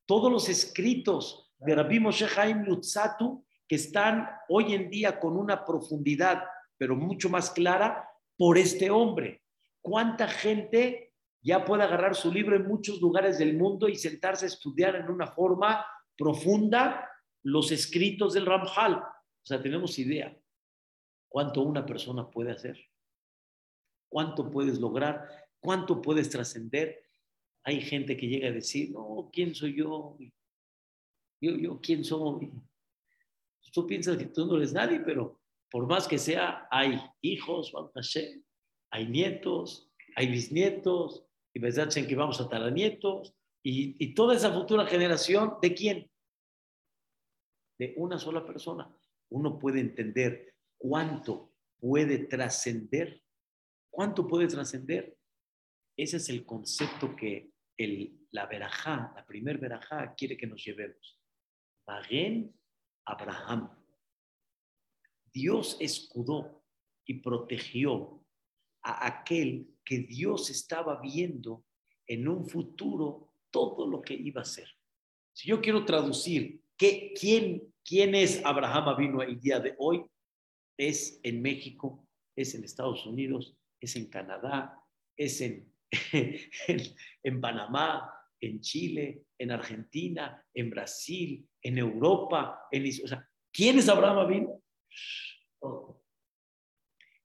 todos 0.05 0.31
los 0.31 0.49
escritos 0.49 1.53
de 1.57 1.75
Rabbi 1.75 1.99
Moshe 1.99 2.27
Haim 2.37 2.63
Lutzatu 2.63 3.45
que 3.67 3.75
están 3.75 4.29
hoy 4.47 4.73
en 4.73 4.89
día 4.89 5.19
con 5.19 5.37
una 5.37 5.65
profundidad, 5.65 6.43
pero 6.77 6.95
mucho 6.95 7.29
más 7.29 7.49
clara, 7.51 8.07
por 8.37 8.57
este 8.57 8.89
hombre. 8.89 9.41
¿Cuánta 9.81 10.27
gente 10.27 11.13
ya 11.41 11.63
puede 11.63 11.83
agarrar 11.83 12.15
su 12.15 12.31
libro 12.31 12.55
en 12.55 12.67
muchos 12.67 12.99
lugares 13.01 13.37
del 13.37 13.57
mundo 13.57 13.87
y 13.87 13.95
sentarse 13.95 14.45
a 14.45 14.49
estudiar 14.49 14.95
en 14.95 15.09
una 15.09 15.27
forma 15.27 15.85
profunda 16.17 17.09
los 17.43 17.71
escritos 17.71 18.33
del 18.33 18.45
Ramjal? 18.45 18.95
O 18.95 19.45
sea, 19.45 19.61
tenemos 19.61 19.97
idea 19.99 20.35
cuánto 21.27 21.61
una 21.61 21.85
persona 21.85 22.29
puede 22.29 22.51
hacer, 22.51 22.77
cuánto 24.09 24.49
puedes 24.49 24.79
lograr, 24.79 25.45
¿Cuánto 25.65 25.99
puedes 25.99 26.29
trascender? 26.29 27.03
Hay 27.63 27.81
gente 27.81 28.15
que 28.15 28.27
llega 28.27 28.49
a 28.49 28.51
decir, 28.51 28.91
no, 28.91 29.31
¿quién 29.33 29.55
soy 29.55 29.75
yo? 29.75 30.15
Yo, 31.41 31.55
yo, 31.55 31.79
¿quién 31.81 32.03
soy? 32.03 32.51
Tú 33.73 33.87
piensas 33.87 34.15
que 34.17 34.27
tú 34.27 34.45
no 34.45 34.57
eres 34.57 34.73
nadie, 34.73 34.99
pero 34.99 35.41
por 35.71 35.87
más 35.87 36.07
que 36.07 36.19
sea, 36.19 36.67
hay 36.69 37.01
hijos, 37.21 37.73
hay 38.91 39.07
nietos, 39.07 39.91
hay 40.15 40.27
bisnietos, 40.27 41.25
y 41.51 41.59
verdad 41.59 41.89
que 41.91 42.15
vamos 42.15 42.39
a 42.39 42.47
tener 42.47 42.71
nietos, 42.71 43.33
y, 43.63 43.95
y 43.97 44.13
toda 44.13 44.35
esa 44.35 44.53
futura 44.53 44.85
generación, 44.85 45.55
¿de 45.63 45.73
quién? 45.73 46.11
De 47.79 47.95
una 47.97 48.19
sola 48.19 48.45
persona. 48.45 48.87
Uno 49.29 49.57
puede 49.57 49.79
entender 49.79 50.53
cuánto 50.77 51.51
puede 51.79 52.19
trascender, 52.19 53.24
cuánto 53.95 54.27
puede 54.27 54.47
trascender 54.47 55.17
ese 55.97 56.17
es 56.17 56.29
el 56.29 56.45
concepto 56.45 57.15
que 57.15 57.51
el, 57.77 58.27
la 58.31 58.45
verajá, 58.47 59.13
la 59.15 59.25
primer 59.25 59.57
verajá, 59.57 60.13
quiere 60.15 60.35
que 60.35 60.47
nos 60.47 60.63
llevemos. 60.63 61.19
Magen 61.87 62.53
Abraham. 63.05 63.69
Dios 65.31 65.77
escudó 65.79 66.63
y 67.05 67.21
protegió 67.21 68.25
a 68.83 69.07
aquel 69.07 69.77
que 69.83 69.99
Dios 69.99 70.49
estaba 70.49 70.99
viendo 70.99 71.65
en 72.07 72.27
un 72.27 72.47
futuro 72.47 73.31
todo 73.51 73.87
lo 73.87 74.01
que 74.01 74.13
iba 74.13 74.41
a 74.41 74.45
ser. 74.45 74.67
Si 75.33 75.47
yo 75.47 75.61
quiero 75.61 75.85
traducir 75.85 76.61
¿qué, 76.77 77.13
quién, 77.19 77.73
quién 77.83 78.15
es 78.15 78.43
Abraham 78.43 78.97
vino 78.97 79.21
el 79.21 79.39
día 79.39 79.59
de 79.59 79.75
hoy, 79.77 80.05
es 80.77 81.19
en 81.23 81.41
México, 81.41 82.05
es 82.35 82.53
en 82.53 82.63
Estados 82.63 83.05
Unidos, 83.05 83.55
es 83.85 83.95
en 83.95 84.09
Canadá, 84.09 84.77
es 85.15 85.41
en 85.41 85.75
en, 87.23 87.41
Panamá, 87.41 88.11
en 88.39 88.59
Chile, 88.61 89.25
en 89.37 89.51
Argentina, 89.51 90.43
en 90.53 90.69
Brasil, 90.69 91.47
en 91.61 91.77
Europa, 91.77 92.67
en 92.71 92.85
o 93.03 93.07
sea, 93.07 93.27
¿quién 93.51 93.79
es 93.79 93.89
Abraham 93.89 94.27
vino? 94.27 94.61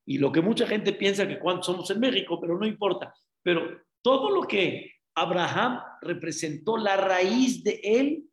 Y 0.07 0.19
lo 0.19 0.33
que 0.33 0.41
mucha 0.41 0.67
gente 0.67 0.93
piensa 0.93 1.29
que 1.29 1.39
cuando 1.39 1.63
somos 1.63 1.91
en 1.91 2.01
México, 2.01 2.41
pero 2.41 2.59
no 2.59 2.67
importa. 2.67 3.15
Pero 3.43 3.83
todo 4.03 4.31
lo 4.31 4.43
que 4.43 4.93
Abraham 5.15 5.81
representó, 6.01 6.77
la 6.77 6.97
raíz 6.97 7.63
de 7.63 7.81
él, 7.83 8.25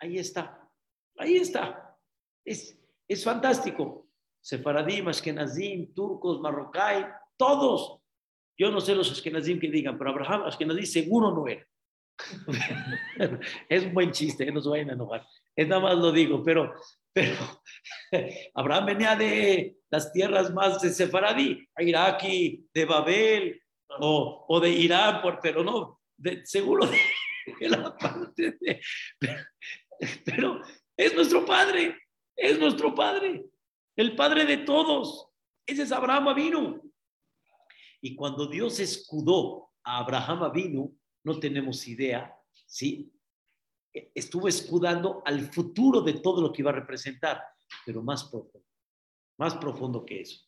ahí 0.00 0.18
está. 0.18 0.68
Ahí 1.18 1.36
está. 1.36 1.98
Es, 2.44 2.80
es 3.08 3.24
fantástico. 3.24 4.08
Sefaradim, 4.40 5.08
Ashkenazim, 5.08 5.92
turcos, 5.92 6.40
marroquíes, 6.40 7.06
todos 7.36 8.00
yo 8.58 8.70
no 8.70 8.80
sé 8.80 8.94
los 8.94 9.10
Ashkenazim 9.10 9.60
que 9.60 9.70
digan, 9.70 9.98
pero 9.98 10.10
Abraham 10.10 10.44
Ashkenazim 10.44 10.86
seguro 10.86 11.30
no 11.30 11.46
era. 11.46 11.66
es 13.68 13.84
un 13.84 13.92
buen 13.92 14.10
chiste, 14.10 14.50
no 14.50 14.62
se 14.62 14.68
vayan 14.70 14.90
a 14.90 14.94
enojar. 14.94 15.26
Es 15.54 15.68
nada 15.68 15.82
más 15.82 15.96
lo 15.96 16.10
digo, 16.10 16.42
pero, 16.42 16.72
pero 17.12 17.36
Abraham 18.54 18.86
venía 18.86 19.14
de 19.14 19.76
las 19.90 20.12
tierras 20.12 20.52
más 20.54 20.80
de 20.80 20.90
Sefaradí, 20.90 21.68
de 21.76 22.84
Babel 22.86 23.60
o, 24.00 24.46
o 24.48 24.60
de 24.60 24.70
Irán, 24.70 25.20
por, 25.20 25.38
pero 25.40 25.62
no, 25.62 26.00
de, 26.16 26.44
seguro 26.46 26.86
de, 27.60 27.68
la 27.68 27.94
parte 27.96 28.56
de. 28.58 28.80
Pero, 29.18 29.44
pero 30.24 30.62
es 30.96 31.14
nuestro 31.14 31.44
padre, 31.44 31.98
es 32.34 32.58
nuestro 32.58 32.94
padre, 32.94 33.44
el 33.96 34.16
padre 34.16 34.46
de 34.46 34.58
todos. 34.58 35.28
Ese 35.66 35.82
es 35.82 35.92
Abraham 35.92 36.34
vino. 36.34 36.80
Y 38.00 38.14
cuando 38.14 38.46
Dios 38.46 38.80
escudó 38.80 39.70
a 39.84 39.98
Abraham 39.98 40.52
vino, 40.52 40.92
no 41.24 41.38
tenemos 41.38 41.86
idea, 41.88 42.34
¿sí? 42.66 43.12
Estuvo 43.92 44.48
escudando 44.48 45.22
al 45.24 45.40
futuro 45.52 46.02
de 46.02 46.14
todo 46.14 46.40
lo 46.40 46.52
que 46.52 46.62
iba 46.62 46.70
a 46.70 46.74
representar, 46.74 47.42
pero 47.84 48.02
más 48.02 48.24
profundo, 48.24 48.66
más 49.38 49.56
profundo 49.56 50.04
que 50.04 50.20
eso. 50.20 50.44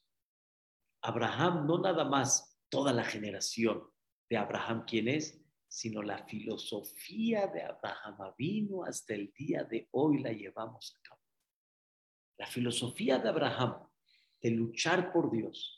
Abraham 1.03 1.67
no 1.67 1.79
nada 1.79 2.05
más 2.05 2.61
toda 2.69 2.93
la 2.93 3.05
generación 3.05 3.83
de 4.29 4.37
Abraham 4.37 4.85
quién 4.87 5.09
es, 5.09 5.41
sino 5.69 6.03
la 6.03 6.25
filosofía 6.27 7.47
de 7.47 7.63
Abraham 7.63 8.35
vino 8.37 8.85
hasta 8.85 9.15
el 9.15 9.33
día 9.33 9.65
de 9.65 9.89
hoy 9.93 10.19
la 10.19 10.33
llevamos 10.33 10.95
a 10.97 11.03
cabo. 11.03 11.21
La 12.39 12.47
filosofía 12.47 13.19
de 13.19 13.29
Abraham 13.29 13.89
de 14.41 14.51
luchar 14.51 15.13
por 15.13 15.31
Dios, 15.31 15.78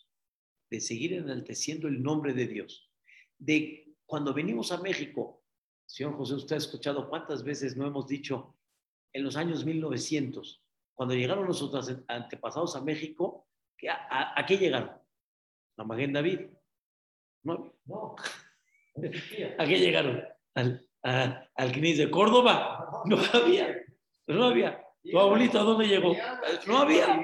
de 0.70 0.80
seguir 0.80 1.14
enalteciendo 1.14 1.88
el 1.88 2.02
nombre 2.02 2.32
de 2.32 2.46
Dios. 2.46 2.90
De 3.38 3.94
cuando 4.06 4.32
venimos 4.32 4.72
a 4.72 4.80
México, 4.80 5.42
señor 5.84 6.16
José, 6.16 6.34
usted 6.34 6.54
ha 6.54 6.58
escuchado 6.58 7.08
cuántas 7.08 7.42
veces 7.42 7.76
no 7.76 7.86
hemos 7.86 8.06
dicho 8.06 8.56
en 9.12 9.24
los 9.24 9.36
años 9.36 9.64
1900, 9.64 10.62
cuando 10.94 11.14
llegaron 11.14 11.46
nuestros 11.46 12.02
antepasados 12.06 12.76
a 12.76 12.82
México, 12.82 13.48
a, 13.88 14.44
qué 14.46 14.56
llegaron? 14.56 14.90
A 15.78 15.84
Magén 15.84 16.12
David. 16.12 16.40
No, 17.42 17.74
no. 17.86 18.14
¿A 19.58 19.66
qué 19.66 19.78
llegaron? 19.78 20.22
Al, 20.54 20.88
al 21.02 21.72
de 21.72 22.10
Córdoba. 22.10 23.02
No 23.06 23.16
había. 23.32 23.74
No 24.26 24.44
había. 24.44 24.84
¿Tu 25.02 25.18
abuelito 25.18 25.58
a 25.58 25.62
dónde 25.62 25.86
llegó? 25.86 26.14
No 26.66 26.78
había 26.78 27.22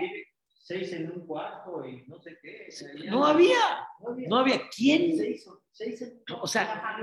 seis 0.66 0.92
en 0.92 1.12
un 1.12 1.24
cuarto 1.24 1.86
y 1.86 2.02
no 2.08 2.20
sé 2.20 2.38
qué. 2.42 2.68
No 3.08 3.24
había, 3.24 3.86
no 4.28 4.38
había. 4.38 4.62
¿Quién? 4.68 5.16
o 6.40 6.46
sea, 6.46 6.98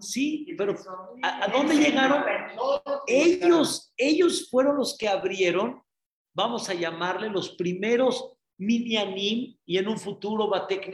sí, 0.00 0.54
pero 0.58 0.74
¿a, 1.22 1.48
dónde 1.48 1.74
llegaron? 1.76 2.22
Ellos, 3.06 3.94
ellos 3.96 4.50
fueron 4.50 4.76
los 4.76 4.98
que 4.98 5.08
abrieron, 5.08 5.82
vamos 6.34 6.68
a 6.68 6.74
llamarle 6.74 7.30
los 7.30 7.56
primeros 7.56 8.34
Minyanim 8.58 9.56
y 9.64 9.78
en 9.78 9.88
un 9.88 9.98
futuro 9.98 10.48
Batek 10.48 10.90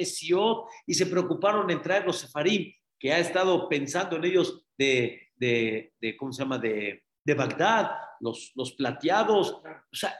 y 0.86 0.94
se 0.94 1.06
preocuparon 1.06 1.68
en 1.68 1.82
traer 1.82 2.06
los 2.06 2.20
Sefarim, 2.20 2.72
que 2.96 3.12
ha 3.12 3.18
estado 3.18 3.68
pensando 3.68 4.16
en 4.16 4.24
ellos 4.24 4.64
de, 4.78 5.20
de, 5.34 5.92
de 6.00 6.16
¿cómo 6.16 6.32
se 6.32 6.42
llama? 6.42 6.58
De, 6.58 7.02
de 7.24 7.34
Bagdad, 7.34 7.90
los, 8.20 8.52
los 8.54 8.72
plateados. 8.72 9.52
O 9.52 9.96
sea, 9.96 10.14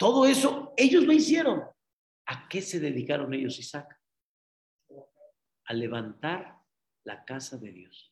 todo 0.00 0.24
eso 0.24 0.72
ellos 0.78 1.04
lo 1.04 1.12
hicieron. 1.12 1.62
¿A 2.26 2.48
qué 2.48 2.62
se 2.62 2.80
dedicaron 2.80 3.34
ellos, 3.34 3.58
Isaac? 3.58 4.00
A 5.66 5.74
levantar 5.74 6.56
la 7.04 7.22
casa 7.22 7.58
de 7.58 7.70
Dios. 7.70 8.10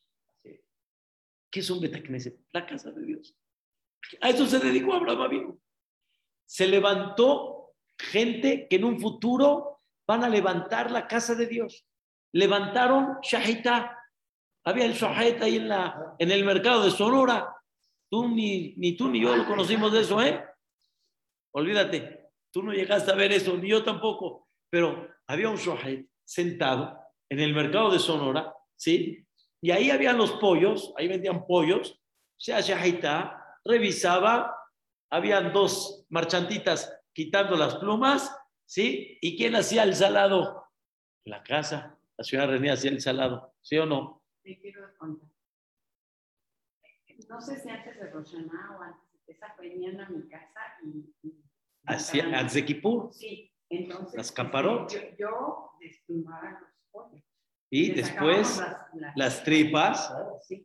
¿Qué 1.51 1.61
es 1.61 1.71
un 1.71 1.81
Betacneset? 1.81 2.41
La 2.53 2.67
casa 2.67 2.91
de 2.91 3.07
Dios. 3.07 3.35
A 4.21 4.29
eso 4.29 4.47
se 4.47 4.59
dedicó 4.59 4.93
Abraham 4.93 5.31
vino. 5.31 5.61
Se 6.47 6.67
levantó 6.67 7.73
gente 7.99 8.69
que 8.69 8.77
en 8.77 8.85
un 8.85 9.01
futuro 9.01 9.81
van 10.07 10.25
a 10.25 10.29
levantar 10.29 10.91
la 10.91 11.09
casa 11.09 11.35
de 11.35 11.47
Dios. 11.47 11.87
Levantaron 12.35 13.17
Shahita. 13.23 13.99
Había 14.65 14.85
el 14.85 14.93
Shahita 14.93 15.47
ahí 15.47 15.57
en, 15.57 15.69
la, 15.69 16.17
en 16.19 16.31
el 16.31 16.45
mercado 16.45 16.85
de 16.85 16.91
Sonora. 16.91 17.51
Tú 18.11 18.29
ni, 18.29 18.75
ni 18.77 18.95
tú 18.95 19.09
ni 19.09 19.23
yo 19.23 19.35
lo 19.35 19.47
conocimos 19.47 19.91
de 19.91 20.03
eso, 20.03 20.21
¿eh? 20.21 20.48
Olvídate, 21.59 22.31
tú 22.53 22.63
no 22.63 22.73
llegaste 22.73 23.11
a 23.11 23.17
ver 23.17 23.33
eso, 23.33 23.57
ni 23.57 23.71
yo 23.71 23.83
tampoco, 23.83 24.49
pero 24.71 25.09
había 25.27 25.51
un 25.51 25.57
shohet 25.57 26.09
sentado 26.25 26.97
en 27.29 27.41
el 27.41 27.53
mercado 27.53 27.91
de 27.91 27.99
Sonora, 27.99 28.55
¿sí? 28.77 29.27
Y 29.61 29.73
ahí 29.73 29.91
habían 29.91 30.19
los 30.19 30.31
pollos, 30.35 30.95
ahí 30.97 31.09
vendían 31.09 31.45
pollos, 31.47 32.01
se 32.37 32.55
hacía 32.55 32.79
revisaba, 33.65 34.57
habían 35.11 35.53
dos 35.53 36.07
marchantitas 36.11 36.97
quitando 37.13 37.57
las 37.57 37.75
plumas, 37.75 38.33
¿sí? 38.65 39.19
¿Y 39.21 39.37
quién 39.37 39.57
hacía 39.57 39.83
el 39.83 39.97
salado? 39.97 40.65
La 41.25 41.43
casa, 41.43 41.99
la 42.17 42.23
señora 42.23 42.53
René 42.53 42.71
hacía 42.71 42.93
el 42.93 43.01
salado, 43.01 43.57
¿sí 43.63 43.77
o 43.79 43.85
no? 43.85 44.23
Sí, 44.45 44.61
quiero 44.61 44.97
contar. 44.97 45.29
No 47.29 47.41
sé 47.41 47.59
si 47.59 47.69
antes 47.69 47.99
de 47.99 48.11
Roshaná 48.11 48.79
o 48.79 48.83
antes 48.83 49.09
esas 49.27 49.57
venían 49.59 50.01
a 50.01 50.09
mi 50.09 50.29
casa 50.29 50.61
y... 50.85 51.48
¿Hacia, 51.89 52.25
¿Antes 52.39 52.55
de 52.55 52.65
Kipur? 52.65 53.13
Sí, 53.13 53.51
entonces... 53.69 54.15
¿Las 54.17 54.33
caparó? 54.33 54.87
Yo, 54.89 55.01
yo 55.19 55.71
desplumaba 55.81 56.61
los 56.61 56.71
pollos. 56.91 57.25
Y 57.71 57.91
después 57.91 58.63
las, 59.15 59.45
tripas 59.45 60.13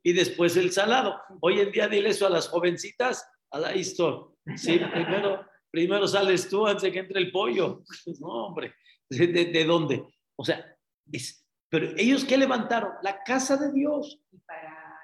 y 0.04 0.14
después 0.14 0.56
el 0.56 0.72
salado. 0.72 1.22
Hoy 1.42 1.60
en 1.60 1.72
día 1.72 1.88
dile 1.88 2.10
eso 2.10 2.26
a 2.26 2.30
las 2.30 2.48
jovencitas, 2.48 3.30
a 3.52 3.60
la 3.60 3.76
historia. 3.76 4.34
Sí, 4.56 4.80
primero, 4.80 5.46
primero 5.70 6.08
sales 6.08 6.48
tú 6.48 6.66
antes 6.66 6.84
de 6.84 6.92
que 6.92 7.00
entre 7.00 7.20
el 7.20 7.32
pollo. 7.32 7.84
No, 8.20 8.48
hombre, 8.48 8.74
¿de, 9.10 9.28
de 9.28 9.66
dónde? 9.66 10.06
O 10.38 10.46
sea, 10.46 10.66
es, 11.12 11.46
pero 11.70 11.88
ellos 11.98 12.24
qué 12.24 12.38
levantaron? 12.38 12.92
La 13.02 13.24
casa 13.24 13.58
de 13.58 13.72
Dios. 13.74 14.22
Y 14.32 14.38
para 14.40 15.00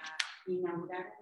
inaugurar 0.48 1.20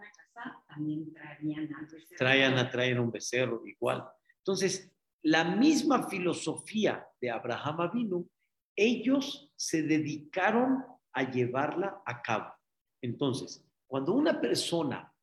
también 0.67 1.13
traían 1.13 1.69
Traían 2.17 2.57
a 2.57 2.69
traer 2.69 2.99
un 2.99 3.11
becerro 3.11 3.63
igual. 3.65 4.07
Entonces, 4.47 4.89
la 5.23 5.43
misma 5.43 6.07
filosofía 6.07 7.05
de 7.19 7.29
Abraham 7.29 7.91
vino, 7.91 8.29
ellos 8.77 9.51
se 9.57 9.81
dedicaron 9.81 10.85
a 11.11 11.29
llevarla 11.29 12.01
a 12.05 12.21
cabo. 12.21 12.53
Entonces, 13.01 13.67
cuando 13.87 14.13
una 14.13 14.39
persona 14.39 15.13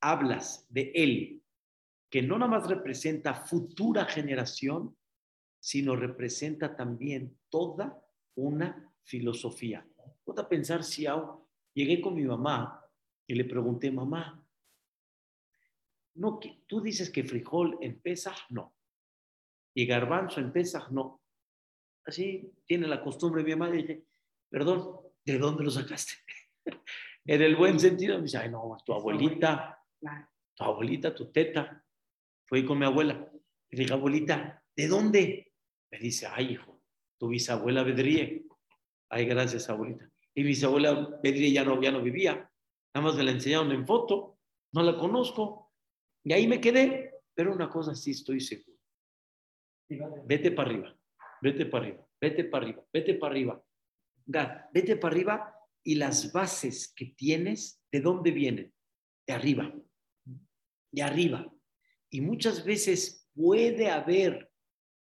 hablas 0.00 0.64
de 0.70 0.92
él, 0.94 1.42
que 2.08 2.22
no 2.22 2.38
nada 2.38 2.52
más 2.52 2.68
representa 2.68 3.34
futura 3.34 4.06
generación, 4.06 4.96
sino 5.60 5.94
representa 5.94 6.74
también 6.74 7.38
toda 7.50 8.02
una 8.34 8.90
filosofía. 9.04 9.86
Puedo 10.24 10.48
pensar 10.48 10.84
si 10.84 11.04
llegué 11.74 12.00
con 12.00 12.14
mi 12.14 12.24
mamá 12.24 12.82
y 13.26 13.34
le 13.34 13.44
pregunté, 13.44 13.90
mamá, 13.90 14.39
no, 16.14 16.40
tú 16.66 16.80
dices 16.80 17.10
que 17.10 17.24
frijol 17.24 17.78
en 17.80 18.00
Pesaj, 18.00 18.36
no. 18.50 18.74
Y 19.74 19.86
garbanzo 19.86 20.40
en 20.40 20.52
Pesaj, 20.52 20.90
no. 20.90 21.22
Así 22.04 22.52
tiene 22.66 22.88
la 22.88 23.02
costumbre 23.02 23.42
mi 23.42 23.54
mamá. 23.54 23.70
Dije, 23.70 24.04
perdón, 24.48 25.00
¿de 25.24 25.38
dónde 25.38 25.64
lo 25.64 25.70
sacaste? 25.70 26.14
en 27.24 27.42
el 27.42 27.56
buen 27.56 27.78
sentido, 27.78 28.16
me 28.16 28.24
dice, 28.24 28.38
ay, 28.38 28.50
no, 28.50 28.76
tu 28.84 28.92
abuelita, 28.92 29.78
tu 30.54 30.64
abuelita, 30.64 31.14
tu 31.14 31.30
teta. 31.30 31.84
Fui 32.46 32.64
con 32.64 32.78
mi 32.78 32.86
abuela. 32.86 33.14
Le 33.70 33.78
dije, 33.78 33.92
abuelita, 33.92 34.64
¿de 34.74 34.88
dónde? 34.88 35.52
Me 35.90 35.98
dice, 35.98 36.26
ay, 36.26 36.52
hijo, 36.52 36.80
tu 37.18 37.28
bisabuela 37.28 37.82
Bedríe. 37.82 38.46
Ay, 39.08 39.26
gracias, 39.26 39.68
abuelita. 39.70 40.10
Y 40.34 40.42
mi 40.42 40.48
bisabuela 40.48 41.18
Bedríe 41.22 41.52
ya 41.52 41.64
no, 41.64 41.80
ya 41.80 41.92
no 41.92 42.02
vivía. 42.02 42.50
Nada 42.94 43.06
más 43.06 43.16
me 43.16 43.22
la 43.22 43.30
enseñaron 43.30 43.70
en 43.72 43.86
foto. 43.86 44.38
No 44.72 44.82
la 44.82 44.96
conozco. 44.96 45.69
Y 46.24 46.32
ahí 46.32 46.46
me 46.46 46.60
quedé. 46.60 47.14
Pero 47.34 47.54
una 47.54 47.70
cosa 47.70 47.94
sí 47.94 48.10
estoy 48.10 48.40
seguro. 48.40 48.78
Vete 50.26 50.50
para 50.52 50.70
arriba, 50.70 50.96
vete 51.40 51.66
para 51.66 51.84
arriba, 51.86 52.06
vete 52.20 52.44
para 52.44 52.64
arriba, 52.64 52.84
vete 52.92 53.14
para 53.14 53.32
arriba. 53.32 53.64
Gad, 54.26 54.64
vete 54.72 54.96
para 54.96 55.14
arriba 55.14 55.54
y 55.82 55.94
las 55.96 56.32
bases 56.32 56.92
que 56.94 57.06
tienes, 57.16 57.82
¿de 57.90 58.00
dónde 58.00 58.30
vienen? 58.30 58.72
De 59.26 59.32
arriba, 59.32 59.74
de 60.92 61.02
arriba. 61.02 61.52
Y 62.10 62.20
muchas 62.20 62.64
veces 62.64 63.28
puede 63.34 63.90
haber, 63.90 64.52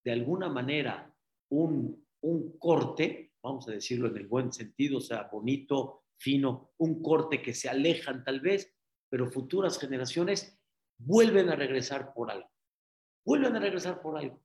de 0.03 0.11
alguna 0.11 0.49
manera, 0.49 1.13
un, 1.51 2.07
un 2.21 2.57
corte, 2.57 3.33
vamos 3.43 3.67
a 3.67 3.71
decirlo 3.71 4.07
en 4.07 4.17
el 4.17 4.27
buen 4.27 4.51
sentido, 4.51 4.97
o 4.97 5.01
sea, 5.01 5.23
bonito, 5.31 6.05
fino, 6.17 6.73
un 6.77 7.01
corte 7.03 7.41
que 7.41 7.53
se 7.53 7.69
alejan 7.69 8.23
tal 8.23 8.39
vez, 8.39 8.73
pero 9.09 9.29
futuras 9.29 9.77
generaciones 9.79 10.58
vuelven 10.99 11.49
a 11.49 11.55
regresar 11.55 12.13
por 12.13 12.29
algo. 12.29 12.49
Vuelven 13.25 13.55
a 13.55 13.59
regresar 13.59 14.01
por 14.01 14.17
algo. 14.17 14.43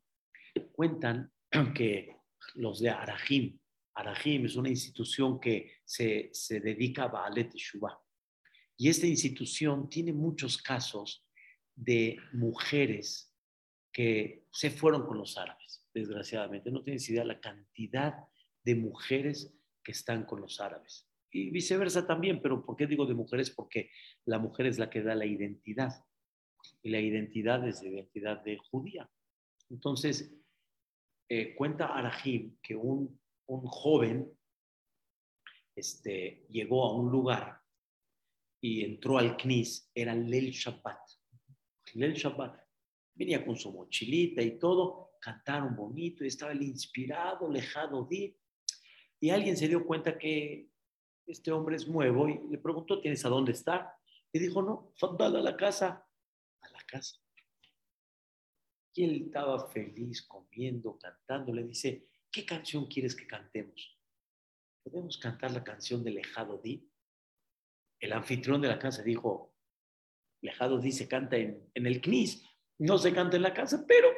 Cuentan 0.72 1.32
que 1.74 2.16
los 2.54 2.80
de 2.80 2.90
Arahim, 2.90 3.58
Arahim 3.94 4.46
es 4.46 4.56
una 4.56 4.68
institución 4.68 5.38
que 5.38 5.72
se, 5.84 6.30
se 6.32 6.60
dedica 6.60 7.04
a 7.04 7.08
Baalet 7.08 7.54
Shubá. 7.54 8.00
Y 8.76 8.88
esta 8.88 9.06
institución 9.06 9.88
tiene 9.88 10.12
muchos 10.12 10.58
casos 10.58 11.24
de 11.74 12.18
mujeres 12.32 13.32
que 13.92 14.46
se 14.52 14.70
fueron 14.70 15.06
con 15.06 15.18
los 15.18 15.38
árabes, 15.38 15.86
desgraciadamente. 15.94 16.70
No 16.70 16.82
tienes 16.82 17.08
idea 17.08 17.24
la 17.24 17.40
cantidad 17.40 18.14
de 18.64 18.74
mujeres 18.74 19.54
que 19.84 19.92
están 19.92 20.24
con 20.24 20.40
los 20.40 20.60
árabes. 20.60 21.08
Y 21.30 21.50
viceversa 21.50 22.06
también, 22.06 22.40
pero 22.42 22.64
¿por 22.64 22.76
qué 22.76 22.86
digo 22.86 23.06
de 23.06 23.14
mujeres? 23.14 23.50
Porque 23.50 23.90
la 24.24 24.38
mujer 24.38 24.66
es 24.66 24.78
la 24.78 24.90
que 24.90 25.02
da 25.02 25.14
la 25.14 25.26
identidad. 25.26 26.04
Y 26.82 26.90
la 26.90 27.00
identidad 27.00 27.66
es 27.66 27.82
la 27.82 27.88
identidad 27.88 28.42
de 28.42 28.58
judía. 28.58 29.10
Entonces, 29.70 30.34
eh, 31.28 31.54
cuenta 31.54 31.86
Arahim 31.86 32.56
que 32.62 32.76
un, 32.76 33.18
un 33.46 33.66
joven 33.66 34.30
este, 35.74 36.46
llegó 36.48 36.84
a 36.84 36.94
un 36.94 37.10
lugar 37.10 37.60
y 38.60 38.84
entró 38.84 39.18
al 39.18 39.36
Knis, 39.36 39.90
era 39.94 40.14
Lel 40.14 40.50
Shabbat. 40.50 40.98
Lel 41.94 42.14
Shabbat. 42.14 42.58
Venía 43.14 43.44
con 43.44 43.56
su 43.56 43.72
mochilita 43.72 44.42
y 44.42 44.58
todo, 44.58 45.10
cantaron 45.20 45.76
bonito 45.76 46.24
y 46.24 46.28
estaba 46.28 46.52
el 46.52 46.62
inspirado, 46.62 47.48
lejado 47.50 48.04
de. 48.04 48.36
Y 49.20 49.30
alguien 49.30 49.56
se 49.56 49.68
dio 49.68 49.86
cuenta 49.86 50.18
que 50.18 50.68
este 51.26 51.52
hombre 51.52 51.76
es 51.76 51.86
nuevo 51.86 52.28
y 52.28 52.40
le 52.50 52.58
preguntó, 52.58 53.00
¿tienes 53.00 53.24
a 53.24 53.28
dónde 53.28 53.52
estar? 53.52 53.92
Y 54.32 54.38
dijo, 54.38 54.62
no, 54.62 54.92
dale 55.18 55.38
a 55.38 55.42
la 55.42 55.56
casa. 55.56 56.06
Casa. 56.94 57.18
Y 58.94 59.04
él 59.04 59.22
estaba 59.26 59.68
feliz 59.68 60.22
comiendo, 60.22 60.96
cantando. 60.96 61.52
Le 61.52 61.64
dice, 61.64 62.06
¿qué 62.30 62.46
canción 62.46 62.86
quieres 62.86 63.16
que 63.16 63.26
cantemos? 63.26 63.98
¿Podemos 64.84 65.18
cantar 65.18 65.50
la 65.50 65.64
canción 65.64 66.04
de 66.04 66.12
Lejado 66.12 66.58
Di? 66.58 66.88
El 67.98 68.12
anfitrión 68.12 68.60
de 68.60 68.68
la 68.68 68.78
casa 68.78 69.02
dijo, 69.02 69.56
Lejado 70.40 70.78
Di 70.78 70.92
se 70.92 71.08
canta 71.08 71.36
en, 71.36 71.68
en 71.74 71.86
el 71.86 72.00
CNIS, 72.00 72.44
no 72.78 72.96
se 72.98 73.12
canta 73.12 73.36
en 73.36 73.42
la 73.42 73.54
casa, 73.54 73.84
pero 73.88 74.08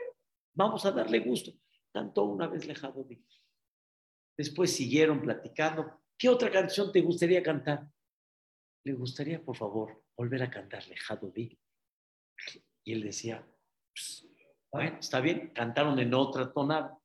vamos 0.55 0.85
a 0.85 0.91
darle 0.91 1.21
gusto. 1.21 1.53
Cantó 1.91 2.25
una 2.25 2.47
vez 2.47 2.67
Lejado 2.67 3.05
Di. 3.05 3.25
Después 4.37 4.71
siguieron 4.77 5.23
platicando. 5.23 6.03
¿Qué 6.19 6.29
otra 6.29 6.51
canción 6.51 6.93
te 6.93 7.01
gustaría 7.01 7.43
cantar? 7.43 7.89
Le 8.85 8.93
gustaría, 8.93 9.43
por 9.43 9.57
favor, 9.57 10.05
volver 10.15 10.43
a 10.43 10.51
cantar 10.51 10.87
Lejado 10.89 11.31
Di. 11.31 11.59
Y 12.87 12.93
él 12.93 13.03
decía, 13.03 13.45
pues, 13.93 14.29
está 15.01 15.21
bien, 15.21 15.51
cantaron 15.53 15.99
en 15.99 16.15
otra 16.15 16.53
tonada. 16.53 16.97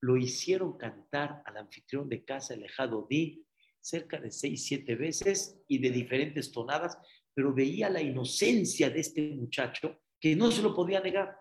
Lo 0.00 0.16
hicieron 0.16 0.78
cantar 0.78 1.42
al 1.44 1.58
anfitrión 1.58 2.08
de 2.08 2.24
casa, 2.24 2.56
Lejado 2.56 3.06
Di, 3.08 3.46
cerca 3.78 4.18
de 4.18 4.30
seis, 4.30 4.64
siete 4.64 4.94
veces 4.94 5.60
y 5.68 5.78
de 5.78 5.90
diferentes 5.90 6.50
tonadas, 6.50 6.96
pero 7.34 7.52
veía 7.52 7.90
la 7.90 8.00
inocencia 8.00 8.88
de 8.88 9.00
este 9.00 9.30
muchacho 9.32 10.00
que 10.18 10.34
no 10.34 10.50
se 10.50 10.62
lo 10.62 10.74
podía 10.74 11.00
negar. 11.00 11.38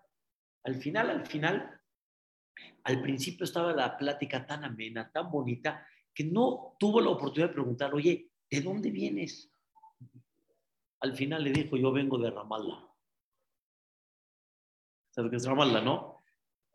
Al 0.66 0.76
final, 0.76 1.10
al 1.10 1.26
final, 1.26 1.80
al 2.84 3.02
principio 3.02 3.46
estaba 3.46 3.74
la 3.74 3.98
plática 3.98 4.46
tan 4.46 4.66
amena, 4.66 5.10
tan 5.12 5.32
bonita, 5.32 5.88
que 6.14 6.26
no 6.26 6.76
tuvo 6.78 7.00
la 7.00 7.12
oportunidad 7.12 7.50
de 7.50 7.54
preguntar, 7.54 7.96
oye, 7.96 8.32
¿de 8.50 8.60
dónde 8.60 8.92
vienes? 8.92 9.50
Al 11.00 11.16
final 11.16 11.46
le 11.46 11.52
dijo, 11.52 11.78
yo 11.78 11.94
vengo 11.94 12.18
de 12.18 12.32
Ramallah. 12.32 12.91
¿Sabes 15.12 15.30
qué 15.30 15.38
es 15.38 15.45
Ramallah, 15.45 15.82
no? 15.82 16.24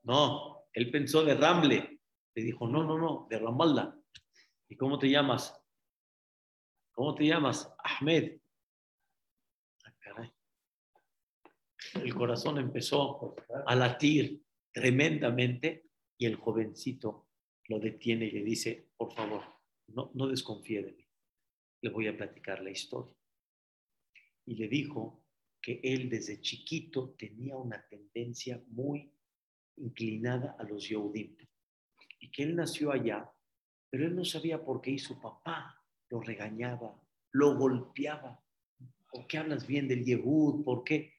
No, 0.04 0.66
él 0.72 0.90
pensó 0.90 1.24
de 1.24 1.34
Ramle. 1.34 2.00
Le 2.34 2.42
dijo, 2.42 2.68
no, 2.68 2.84
no, 2.84 2.98
no, 2.98 3.26
de 3.30 3.38
Ramallah. 3.38 3.94
¿Y 4.68 4.76
cómo 4.76 4.98
te 4.98 5.08
llamas? 5.08 5.58
¿Cómo 6.92 7.14
te 7.14 7.24
llamas? 7.26 7.72
Ahmed. 7.82 8.38
Ah. 10.16 10.32
El 11.94 12.14
corazón 12.14 12.58
empezó 12.58 13.34
a 13.66 13.74
latir 13.74 14.42
tremendamente 14.72 15.86
y 16.18 16.26
el 16.26 16.36
jovencito 16.36 17.28
lo 17.68 17.78
detiene 17.78 18.26
y 18.26 18.30
le 18.32 18.44
dice, 18.44 18.90
por 18.96 19.12
favor, 19.12 19.42
no, 19.88 20.10
no 20.14 20.26
desconfíe 20.28 20.82
de 20.82 20.92
mí. 20.92 21.06
Le 21.82 21.90
voy 21.90 22.06
a 22.08 22.16
platicar 22.16 22.62
la 22.62 22.70
historia. 22.70 23.14
Y 24.44 24.54
le 24.54 24.68
dijo 24.68 25.25
que 25.66 25.80
él 25.82 26.08
desde 26.08 26.40
chiquito 26.40 27.16
tenía 27.18 27.56
una 27.56 27.84
tendencia 27.88 28.62
muy 28.68 29.12
inclinada 29.78 30.54
a 30.60 30.62
los 30.62 30.88
Yehudim 30.88 31.36
y 32.20 32.30
que 32.30 32.44
él 32.44 32.54
nació 32.54 32.92
allá, 32.92 33.28
pero 33.90 34.06
él 34.06 34.14
no 34.14 34.24
sabía 34.24 34.64
por 34.64 34.80
qué 34.80 34.92
y 34.92 35.00
su 35.00 35.20
papá 35.20 35.84
lo 36.08 36.20
regañaba, 36.20 36.96
lo 37.32 37.58
golpeaba. 37.58 38.40
¿Por 39.10 39.26
qué 39.26 39.38
hablas 39.38 39.66
bien 39.66 39.88
del 39.88 40.04
Yehud? 40.04 40.62
¿Por 40.62 40.84
qué? 40.84 41.14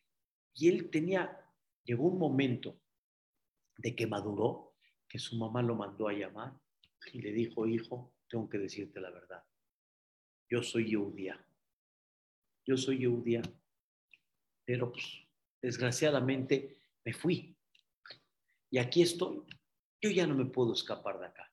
Y 0.54 0.70
él 0.70 0.90
tenía, 0.90 1.46
llegó 1.84 2.08
un 2.08 2.18
momento 2.18 2.80
de 3.76 3.98
que 3.98 4.08
maduró, 4.08 4.78
que 5.10 5.20
su 5.20 5.36
mamá 5.36 5.62
lo 5.62 5.76
mandó 5.76 6.08
a 6.08 6.14
llamar 6.14 6.58
y 7.12 7.20
le 7.20 7.34
dijo, 7.34 7.68
hijo, 7.68 8.14
tengo 8.30 8.48
que 8.48 8.60
decirte 8.60 9.02
la 9.02 9.10
verdad. 9.10 9.44
Yo 10.50 10.64
soy 10.64 10.92
Yehudía. 10.92 11.46
Yo 12.66 12.78
soy 12.78 13.00
Yehudía. 13.00 13.42
Pero 14.68 14.92
pues, 14.92 15.06
desgraciadamente 15.62 16.82
me 17.06 17.14
fui. 17.14 17.56
Y 18.70 18.78
aquí 18.80 19.02
estoy. 19.02 19.44
Yo 20.02 20.12
ya 20.12 20.28
no 20.28 20.36
me 20.36 20.46
puedo 20.46 20.74
escapar 20.74 21.18
de 21.20 21.28
acá. 21.28 21.50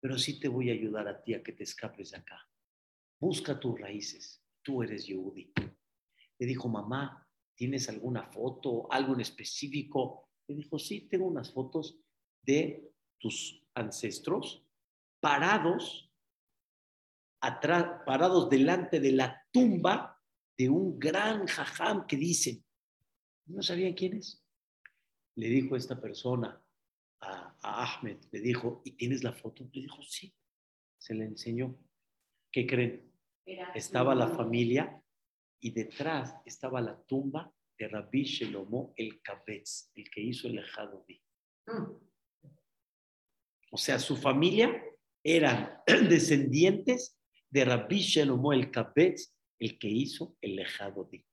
Pero 0.00 0.16
sí 0.16 0.40
te 0.40 0.48
voy 0.48 0.70
a 0.70 0.72
ayudar 0.72 1.06
a 1.08 1.22
ti 1.22 1.34
a 1.34 1.42
que 1.42 1.52
te 1.52 1.64
escapes 1.64 2.12
de 2.12 2.16
acá. 2.16 2.48
Busca 3.20 3.60
tus 3.60 3.78
raíces. 3.78 4.42
Tú 4.62 4.82
eres 4.82 5.06
Yehudi. 5.06 5.52
Le 6.38 6.46
dijo, 6.46 6.68
mamá, 6.68 7.28
¿tienes 7.54 7.90
alguna 7.90 8.24
foto, 8.24 8.90
algo 8.90 9.12
en 9.12 9.20
específico? 9.20 10.30
Le 10.46 10.54
dijo, 10.54 10.78
sí, 10.78 11.02
tengo 11.02 11.26
unas 11.26 11.52
fotos 11.52 12.00
de 12.40 12.90
tus 13.18 13.62
ancestros 13.74 14.64
parados, 15.20 16.10
atrás, 17.42 18.02
parados 18.06 18.48
delante 18.48 19.00
de 19.00 19.12
la 19.12 19.46
tumba 19.52 20.17
de 20.58 20.68
un 20.68 20.98
gran 20.98 21.46
jajam 21.46 22.06
que 22.06 22.16
dice, 22.16 22.64
¿no 23.46 23.62
sabían 23.62 23.94
quién 23.94 24.16
es? 24.16 24.44
Le 25.36 25.48
dijo 25.48 25.76
esta 25.76 26.00
persona 26.00 26.60
a, 27.20 27.56
a 27.62 27.84
Ahmed, 27.84 28.18
le 28.32 28.40
dijo, 28.40 28.82
¿y 28.84 28.92
tienes 28.92 29.22
la 29.22 29.32
foto? 29.32 29.70
Le 29.72 29.82
dijo, 29.82 30.02
sí, 30.02 30.34
se 30.98 31.14
le 31.14 31.24
enseñó. 31.24 31.78
¿Qué 32.50 32.66
¿Qué 32.66 32.66
creen? 32.66 33.12
Era 33.46 33.72
Estaba 33.72 34.14
la 34.14 34.28
familia 34.28 35.00
y 35.60 35.70
detrás 35.70 36.34
estaba 36.44 36.80
la 36.80 37.00
tumba 37.04 37.52
de 37.78 37.88
Rabbi 37.88 38.24
Shelomo 38.24 38.92
el 38.96 39.22
Kabetz, 39.22 39.92
el 39.94 40.10
que 40.10 40.20
hizo 40.20 40.48
el 40.48 40.58
Ejadodí. 40.58 41.22
O 43.70 43.76
sea, 43.76 43.98
su 43.98 44.16
familia 44.16 44.82
eran 45.22 45.80
descendientes 46.08 47.16
de 47.48 47.64
Rabbi 47.64 48.00
Shelomo 48.00 48.52
el 48.52 48.70
Kabetz, 48.70 49.34
el 49.58 49.78
que 49.78 49.88
hizo 49.88 50.36
el 50.40 50.58
Ejadodí. 50.58 51.24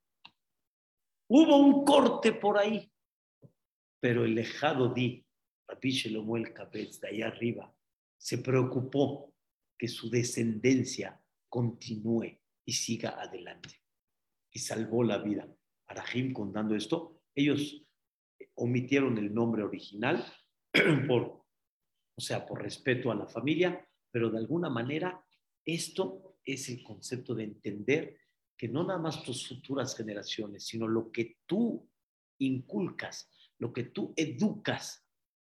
Hubo 1.28 1.58
un 1.58 1.84
corte 1.86 2.34
por 2.34 2.58
ahí, 2.58 2.92
pero 4.00 4.26
el 4.26 4.38
Ejadodí, 4.38 5.26
Rabbi 5.68 5.92
Shelomo 5.92 6.38
el 6.38 6.54
Kabetz, 6.54 7.00
de 7.00 7.10
allá 7.10 7.28
arriba, 7.28 7.76
se 8.18 8.38
preocupó 8.40 9.34
que 9.78 9.88
su 9.88 10.10
descendencia 10.10 11.22
continúe 11.50 12.40
y 12.66 12.74
siga 12.74 13.22
adelante. 13.22 13.82
Y 14.52 14.60
salvó 14.60 15.04
la 15.04 15.18
vida. 15.18 15.48
Arahim 15.88 16.34
contando 16.34 16.76
esto, 16.76 17.22
ellos 17.36 17.86
omitieron 18.56 19.18
el 19.18 19.34
nombre 19.34 19.64
original 19.64 20.26
por, 21.08 21.46
o 22.18 22.22
sea, 22.22 22.46
por 22.46 22.62
respeto 22.62 23.12
a 23.12 23.16
la 23.16 23.28
familia, 23.28 23.88
pero 24.12 24.30
de 24.30 24.38
alguna 24.38 24.70
manera 24.70 25.24
esto 25.66 26.25
es 26.46 26.70
el 26.70 26.84
concepto 26.84 27.34
de 27.34 27.44
entender 27.44 28.18
que 28.58 28.68
no 28.68 28.84
nada 28.84 29.00
más 29.00 29.24
tus 29.24 29.48
futuras 29.48 29.96
generaciones, 29.98 30.66
sino 30.66 30.88
lo 30.88 31.12
que 31.12 31.40
tú 31.46 31.90
inculcas, 32.40 33.30
lo 33.58 33.74
que 33.74 33.84
tú 33.84 34.14
educas, 34.16 35.06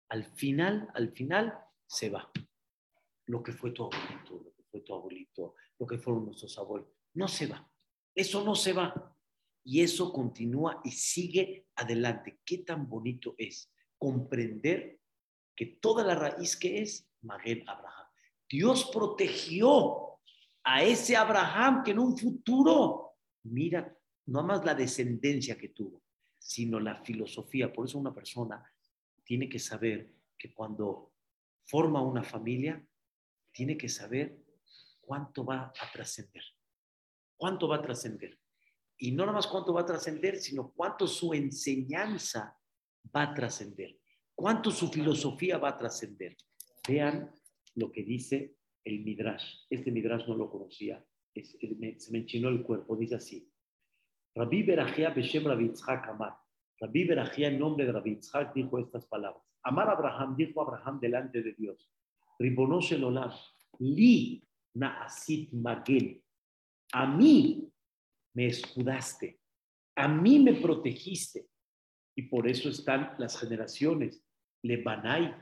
al 0.09 0.23
final, 0.23 0.89
al 0.93 1.11
final 1.11 1.57
se 1.87 2.09
va. 2.09 2.31
Lo 3.27 3.43
que 3.43 3.51
fue 3.51 3.71
tu 3.71 3.83
abuelito, 3.83 4.41
lo 4.43 4.53
que 4.53 4.63
fue 4.63 4.81
tu 4.81 4.93
abuelito, 4.93 5.55
lo 5.79 5.87
que 5.87 5.97
fueron 5.97 6.25
nuestros 6.25 6.57
abuelos, 6.57 6.89
no 7.13 7.27
se 7.27 7.47
va. 7.47 7.69
Eso 8.13 8.43
no 8.43 8.55
se 8.55 8.73
va. 8.73 9.15
Y 9.63 9.81
eso 9.81 10.13
continúa 10.13 10.81
y 10.83 10.91
sigue 10.91 11.67
adelante. 11.75 12.39
Qué 12.45 12.59
tan 12.59 12.87
bonito 12.87 13.35
es 13.37 13.71
comprender 13.97 14.99
que 15.55 15.65
toda 15.65 16.03
la 16.03 16.15
raíz 16.15 16.55
que 16.55 16.81
es 16.81 17.09
Maguen 17.21 17.67
Abraham. 17.67 18.07
Dios 18.47 18.91
protegió 18.93 20.14
a 20.65 20.83
ese 20.83 21.15
Abraham 21.15 21.83
que 21.83 21.91
en 21.91 21.99
un 21.99 22.17
futuro, 22.17 23.13
mira, 23.43 23.95
no 24.25 24.43
más 24.43 24.65
la 24.65 24.73
descendencia 24.73 25.57
que 25.57 25.69
tuvo, 25.69 26.03
sino 26.39 26.79
la 26.79 27.03
filosofía. 27.03 27.71
Por 27.71 27.85
eso 27.85 27.99
una 27.99 28.13
persona 28.13 28.63
tiene 29.23 29.47
que 29.47 29.59
saber 29.59 30.11
que 30.37 30.53
cuando 30.53 31.13
forma 31.65 32.01
una 32.01 32.23
familia, 32.23 32.83
tiene 33.51 33.77
que 33.77 33.87
saber 33.87 34.43
cuánto 35.01 35.45
va 35.45 35.71
a 35.79 35.91
trascender. 35.93 36.43
¿Cuánto 37.37 37.67
va 37.67 37.77
a 37.77 37.81
trascender? 37.81 38.39
Y 38.97 39.11
no 39.11 39.23
nada 39.23 39.35
más 39.35 39.47
cuánto 39.47 39.71
va 39.71 39.81
a 39.81 39.85
trascender, 39.85 40.37
sino 40.37 40.71
cuánto 40.71 41.07
su 41.07 41.33
enseñanza 41.33 42.57
va 43.15 43.23
a 43.23 43.33
trascender, 43.35 43.99
cuánto 44.33 44.71
su 44.71 44.89
filosofía 44.89 45.59
va 45.59 45.69
a 45.69 45.77
trascender. 45.77 46.35
Vean 46.87 47.31
lo 47.75 47.91
que 47.91 48.03
dice 48.03 48.55
el 48.85 49.03
Midrash. 49.03 49.65
Este 49.69 49.91
Midrash 49.91 50.27
no 50.27 50.35
lo 50.35 50.49
conocía, 50.49 51.03
es- 51.33 51.57
me- 51.77 51.99
se 51.99 52.11
me 52.11 52.19
enchinó 52.19 52.49
el 52.49 52.63
cuerpo, 52.63 52.95
dice 52.95 53.15
así. 53.15 53.51
Rabbi 54.35 54.63
Berajía 54.63 55.09
Beshem 55.09 55.43
Rabbi 55.45 55.71
Amar. 55.87 56.37
Rabbi 56.79 57.05
Berajía, 57.05 57.47
en 57.47 57.59
nombre 57.59 57.85
de 57.85 57.91
Rabbi 57.91 58.19
dijo 58.53 58.79
estas 58.79 59.05
palabras. 59.05 59.43
Amar 59.63 59.89
Abraham, 59.89 60.35
dijo 60.35 60.61
Abraham 60.61 60.99
delante 60.99 61.41
de 61.41 61.53
Dios. 61.53 61.89
Ribono 62.37 62.79
Shel 62.81 63.03
Olam, 63.03 63.31
li 63.79 64.43
naasit 64.75 65.51
magen. 65.53 66.21
A 66.91 67.05
mí 67.07 67.71
me 68.33 68.47
escudaste, 68.47 69.39
a 69.95 70.07
mí 70.07 70.39
me 70.39 70.53
protegiste. 70.53 71.47
Y 72.17 72.23
por 72.23 72.47
eso 72.47 72.69
están 72.69 73.15
las 73.17 73.39
generaciones. 73.39 74.23
Lebanai, 74.63 75.35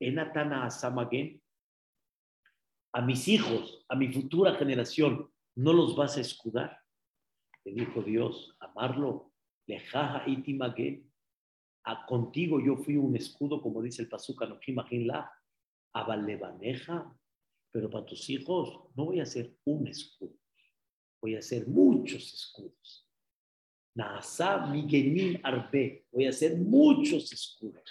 Enatana 0.00 0.64
Asamagen. 0.66 1.40
A 2.92 3.02
mis 3.02 3.28
hijos, 3.28 3.84
a 3.88 3.94
mi 3.94 4.12
futura 4.12 4.54
generación, 4.54 5.30
¿no 5.56 5.72
los 5.72 5.96
vas 5.96 6.16
a 6.16 6.20
escudar? 6.20 6.80
Le 7.64 7.72
dijo 7.72 8.02
Dios, 8.02 8.56
amarlo. 8.60 9.32
Lejaja 9.66 10.28
itimagen. 10.28 11.12
A 11.84 12.06
contigo 12.06 12.60
yo 12.60 12.76
fui 12.76 12.96
un 12.96 13.16
escudo, 13.16 13.60
como 13.60 13.82
dice 13.82 14.02
el 14.02 14.08
Pazuca, 14.08 14.46
no 14.46 14.58
la 14.90 15.32
Abalebaneja. 15.92 17.12
Pero 17.72 17.90
para 17.90 18.06
tus 18.06 18.30
hijos 18.30 18.88
no 18.96 19.06
voy 19.06 19.20
a 19.20 19.24
hacer 19.24 19.56
un 19.64 19.86
escudo 19.86 20.36
voy 21.26 21.34
a 21.34 21.40
hacer 21.40 21.66
muchos 21.66 22.32
escudos. 22.32 23.04
Naasa 23.96 24.66
Migenim 24.66 25.40
Arbe, 25.42 26.06
voy 26.12 26.26
a 26.26 26.30
hacer 26.30 26.56
muchos 26.56 27.32
escudos. 27.32 27.82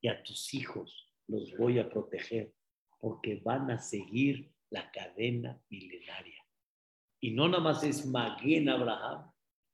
Y 0.00 0.06
a 0.06 0.22
tus 0.22 0.54
hijos 0.54 1.12
los 1.26 1.56
voy 1.56 1.80
a 1.80 1.90
proteger 1.90 2.54
porque 3.00 3.40
van 3.44 3.70
a 3.70 3.78
seguir 3.78 4.52
la 4.70 4.90
cadena 4.90 5.60
milenaria. 5.68 6.44
Y 7.20 7.32
no 7.32 7.48
nada 7.48 7.62
más 7.62 7.82
es 7.82 8.06
Maguen 8.06 8.68
Abraham, 8.68 9.30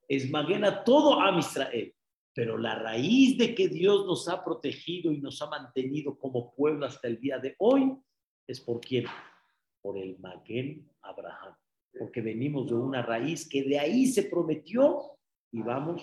es 0.09 0.31
Maguen 0.31 0.65
a 0.65 0.85
todo 0.85 1.21
Am 1.21 1.39
Israel. 1.39 1.93
Pero 2.33 2.59
la 2.59 2.75
raíz 2.75 3.39
de 3.39 3.55
que 3.55 3.69
Dios 3.69 4.07
nos 4.07 4.29
ha 4.29 4.45
protegido 4.45 5.11
y 5.11 5.21
nos 5.21 5.41
ha 5.43 5.47
mantenido 5.47 6.19
como 6.19 6.55
pueblo 6.55 6.87
hasta 6.87 7.09
el 7.09 7.21
día 7.21 7.39
de 7.39 7.55
hoy 7.59 7.97
es 8.47 8.61
por 8.61 8.81
quién? 8.81 9.07
Por 9.81 9.99
el 9.99 10.19
Maguen 10.19 10.91
Abraham 11.03 11.57
porque 11.99 12.21
venimos 12.21 12.69
de 12.69 12.75
una 12.75 13.03
raíz 13.03 13.49
que 13.49 13.62
de 13.62 13.79
ahí 13.79 14.07
se 14.07 14.25
prometió 14.25 15.19
y 15.53 15.62
vamos, 15.62 16.03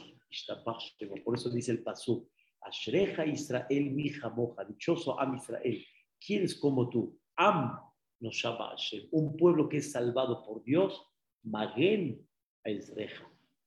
por 1.24 1.36
eso 1.36 1.50
dice 1.50 1.72
el 1.72 1.84
Pasú, 1.84 2.30
Ashreja 2.62 3.26
Israel 3.26 3.92
mi 3.92 4.10
jamoja, 4.10 4.64
dichoso 4.64 5.20
Am 5.20 5.36
Israel, 5.36 5.86
¿quién 6.26 6.44
es 6.44 6.56
como 6.56 6.90
tú? 6.90 7.20
Am 7.36 7.80
nos 8.20 8.42
llama 8.42 8.74
un 9.12 9.36
pueblo 9.36 9.68
que 9.68 9.78
es 9.78 9.92
salvado 9.92 10.44
por 10.44 10.64
Dios, 10.64 11.06
Magen 11.44 12.26
a 12.64 12.70
Israel, 12.70 13.12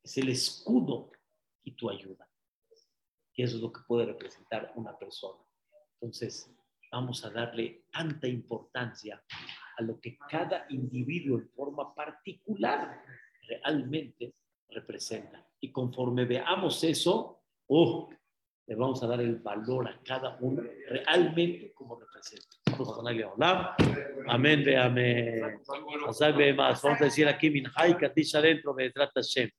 es 0.03 0.17
el 0.17 0.31
escudo 0.31 1.13
y 1.63 1.73
tu 1.73 1.91
ayuda. 1.91 2.27
Y 3.35 3.43
eso 3.43 3.57
es 3.57 3.63
lo 3.63 3.71
que 3.71 3.83
puede 3.87 4.07
representar 4.07 4.73
una 4.77 4.97
persona. 4.97 5.45
Entonces, 6.01 6.51
vamos 6.91 7.23
a 7.23 7.31
darle 7.31 7.85
tanta 7.93 8.27
importancia 8.27 9.23
a 9.77 9.83
lo 9.83 10.01
que 10.01 10.17
cada 10.17 10.65
individuo 10.71 11.39
en 11.39 11.51
forma 11.51 11.95
particular 11.95 13.03
realmente 13.47 14.37
representa. 14.71 15.47
Y 15.61 15.71
conforme 15.71 16.25
veamos 16.25 16.83
eso, 16.83 17.43
oh, 17.67 18.09
le 18.67 18.75
vamos 18.75 19.03
a 19.03 19.07
dar 19.07 19.21
el 19.21 19.37
valor 19.37 19.89
a 19.89 20.01
cada 20.05 20.37
uno 20.41 20.63
realmente 20.89 21.73
como 21.73 21.99
representa. 21.99 22.57
Amén, 24.29 24.65
ve 24.65 24.77
amén. 24.77 25.61
Vamos 26.57 26.85
a 27.01 27.05
decir 27.05 27.29
aquí, 27.29 27.49
Min 27.51 27.67
Hay, 27.75 27.95
Kadisha 27.95 28.41
dentro, 28.41 28.75
me 28.75 28.91
trata 28.91 29.21
Shem. 29.23 29.51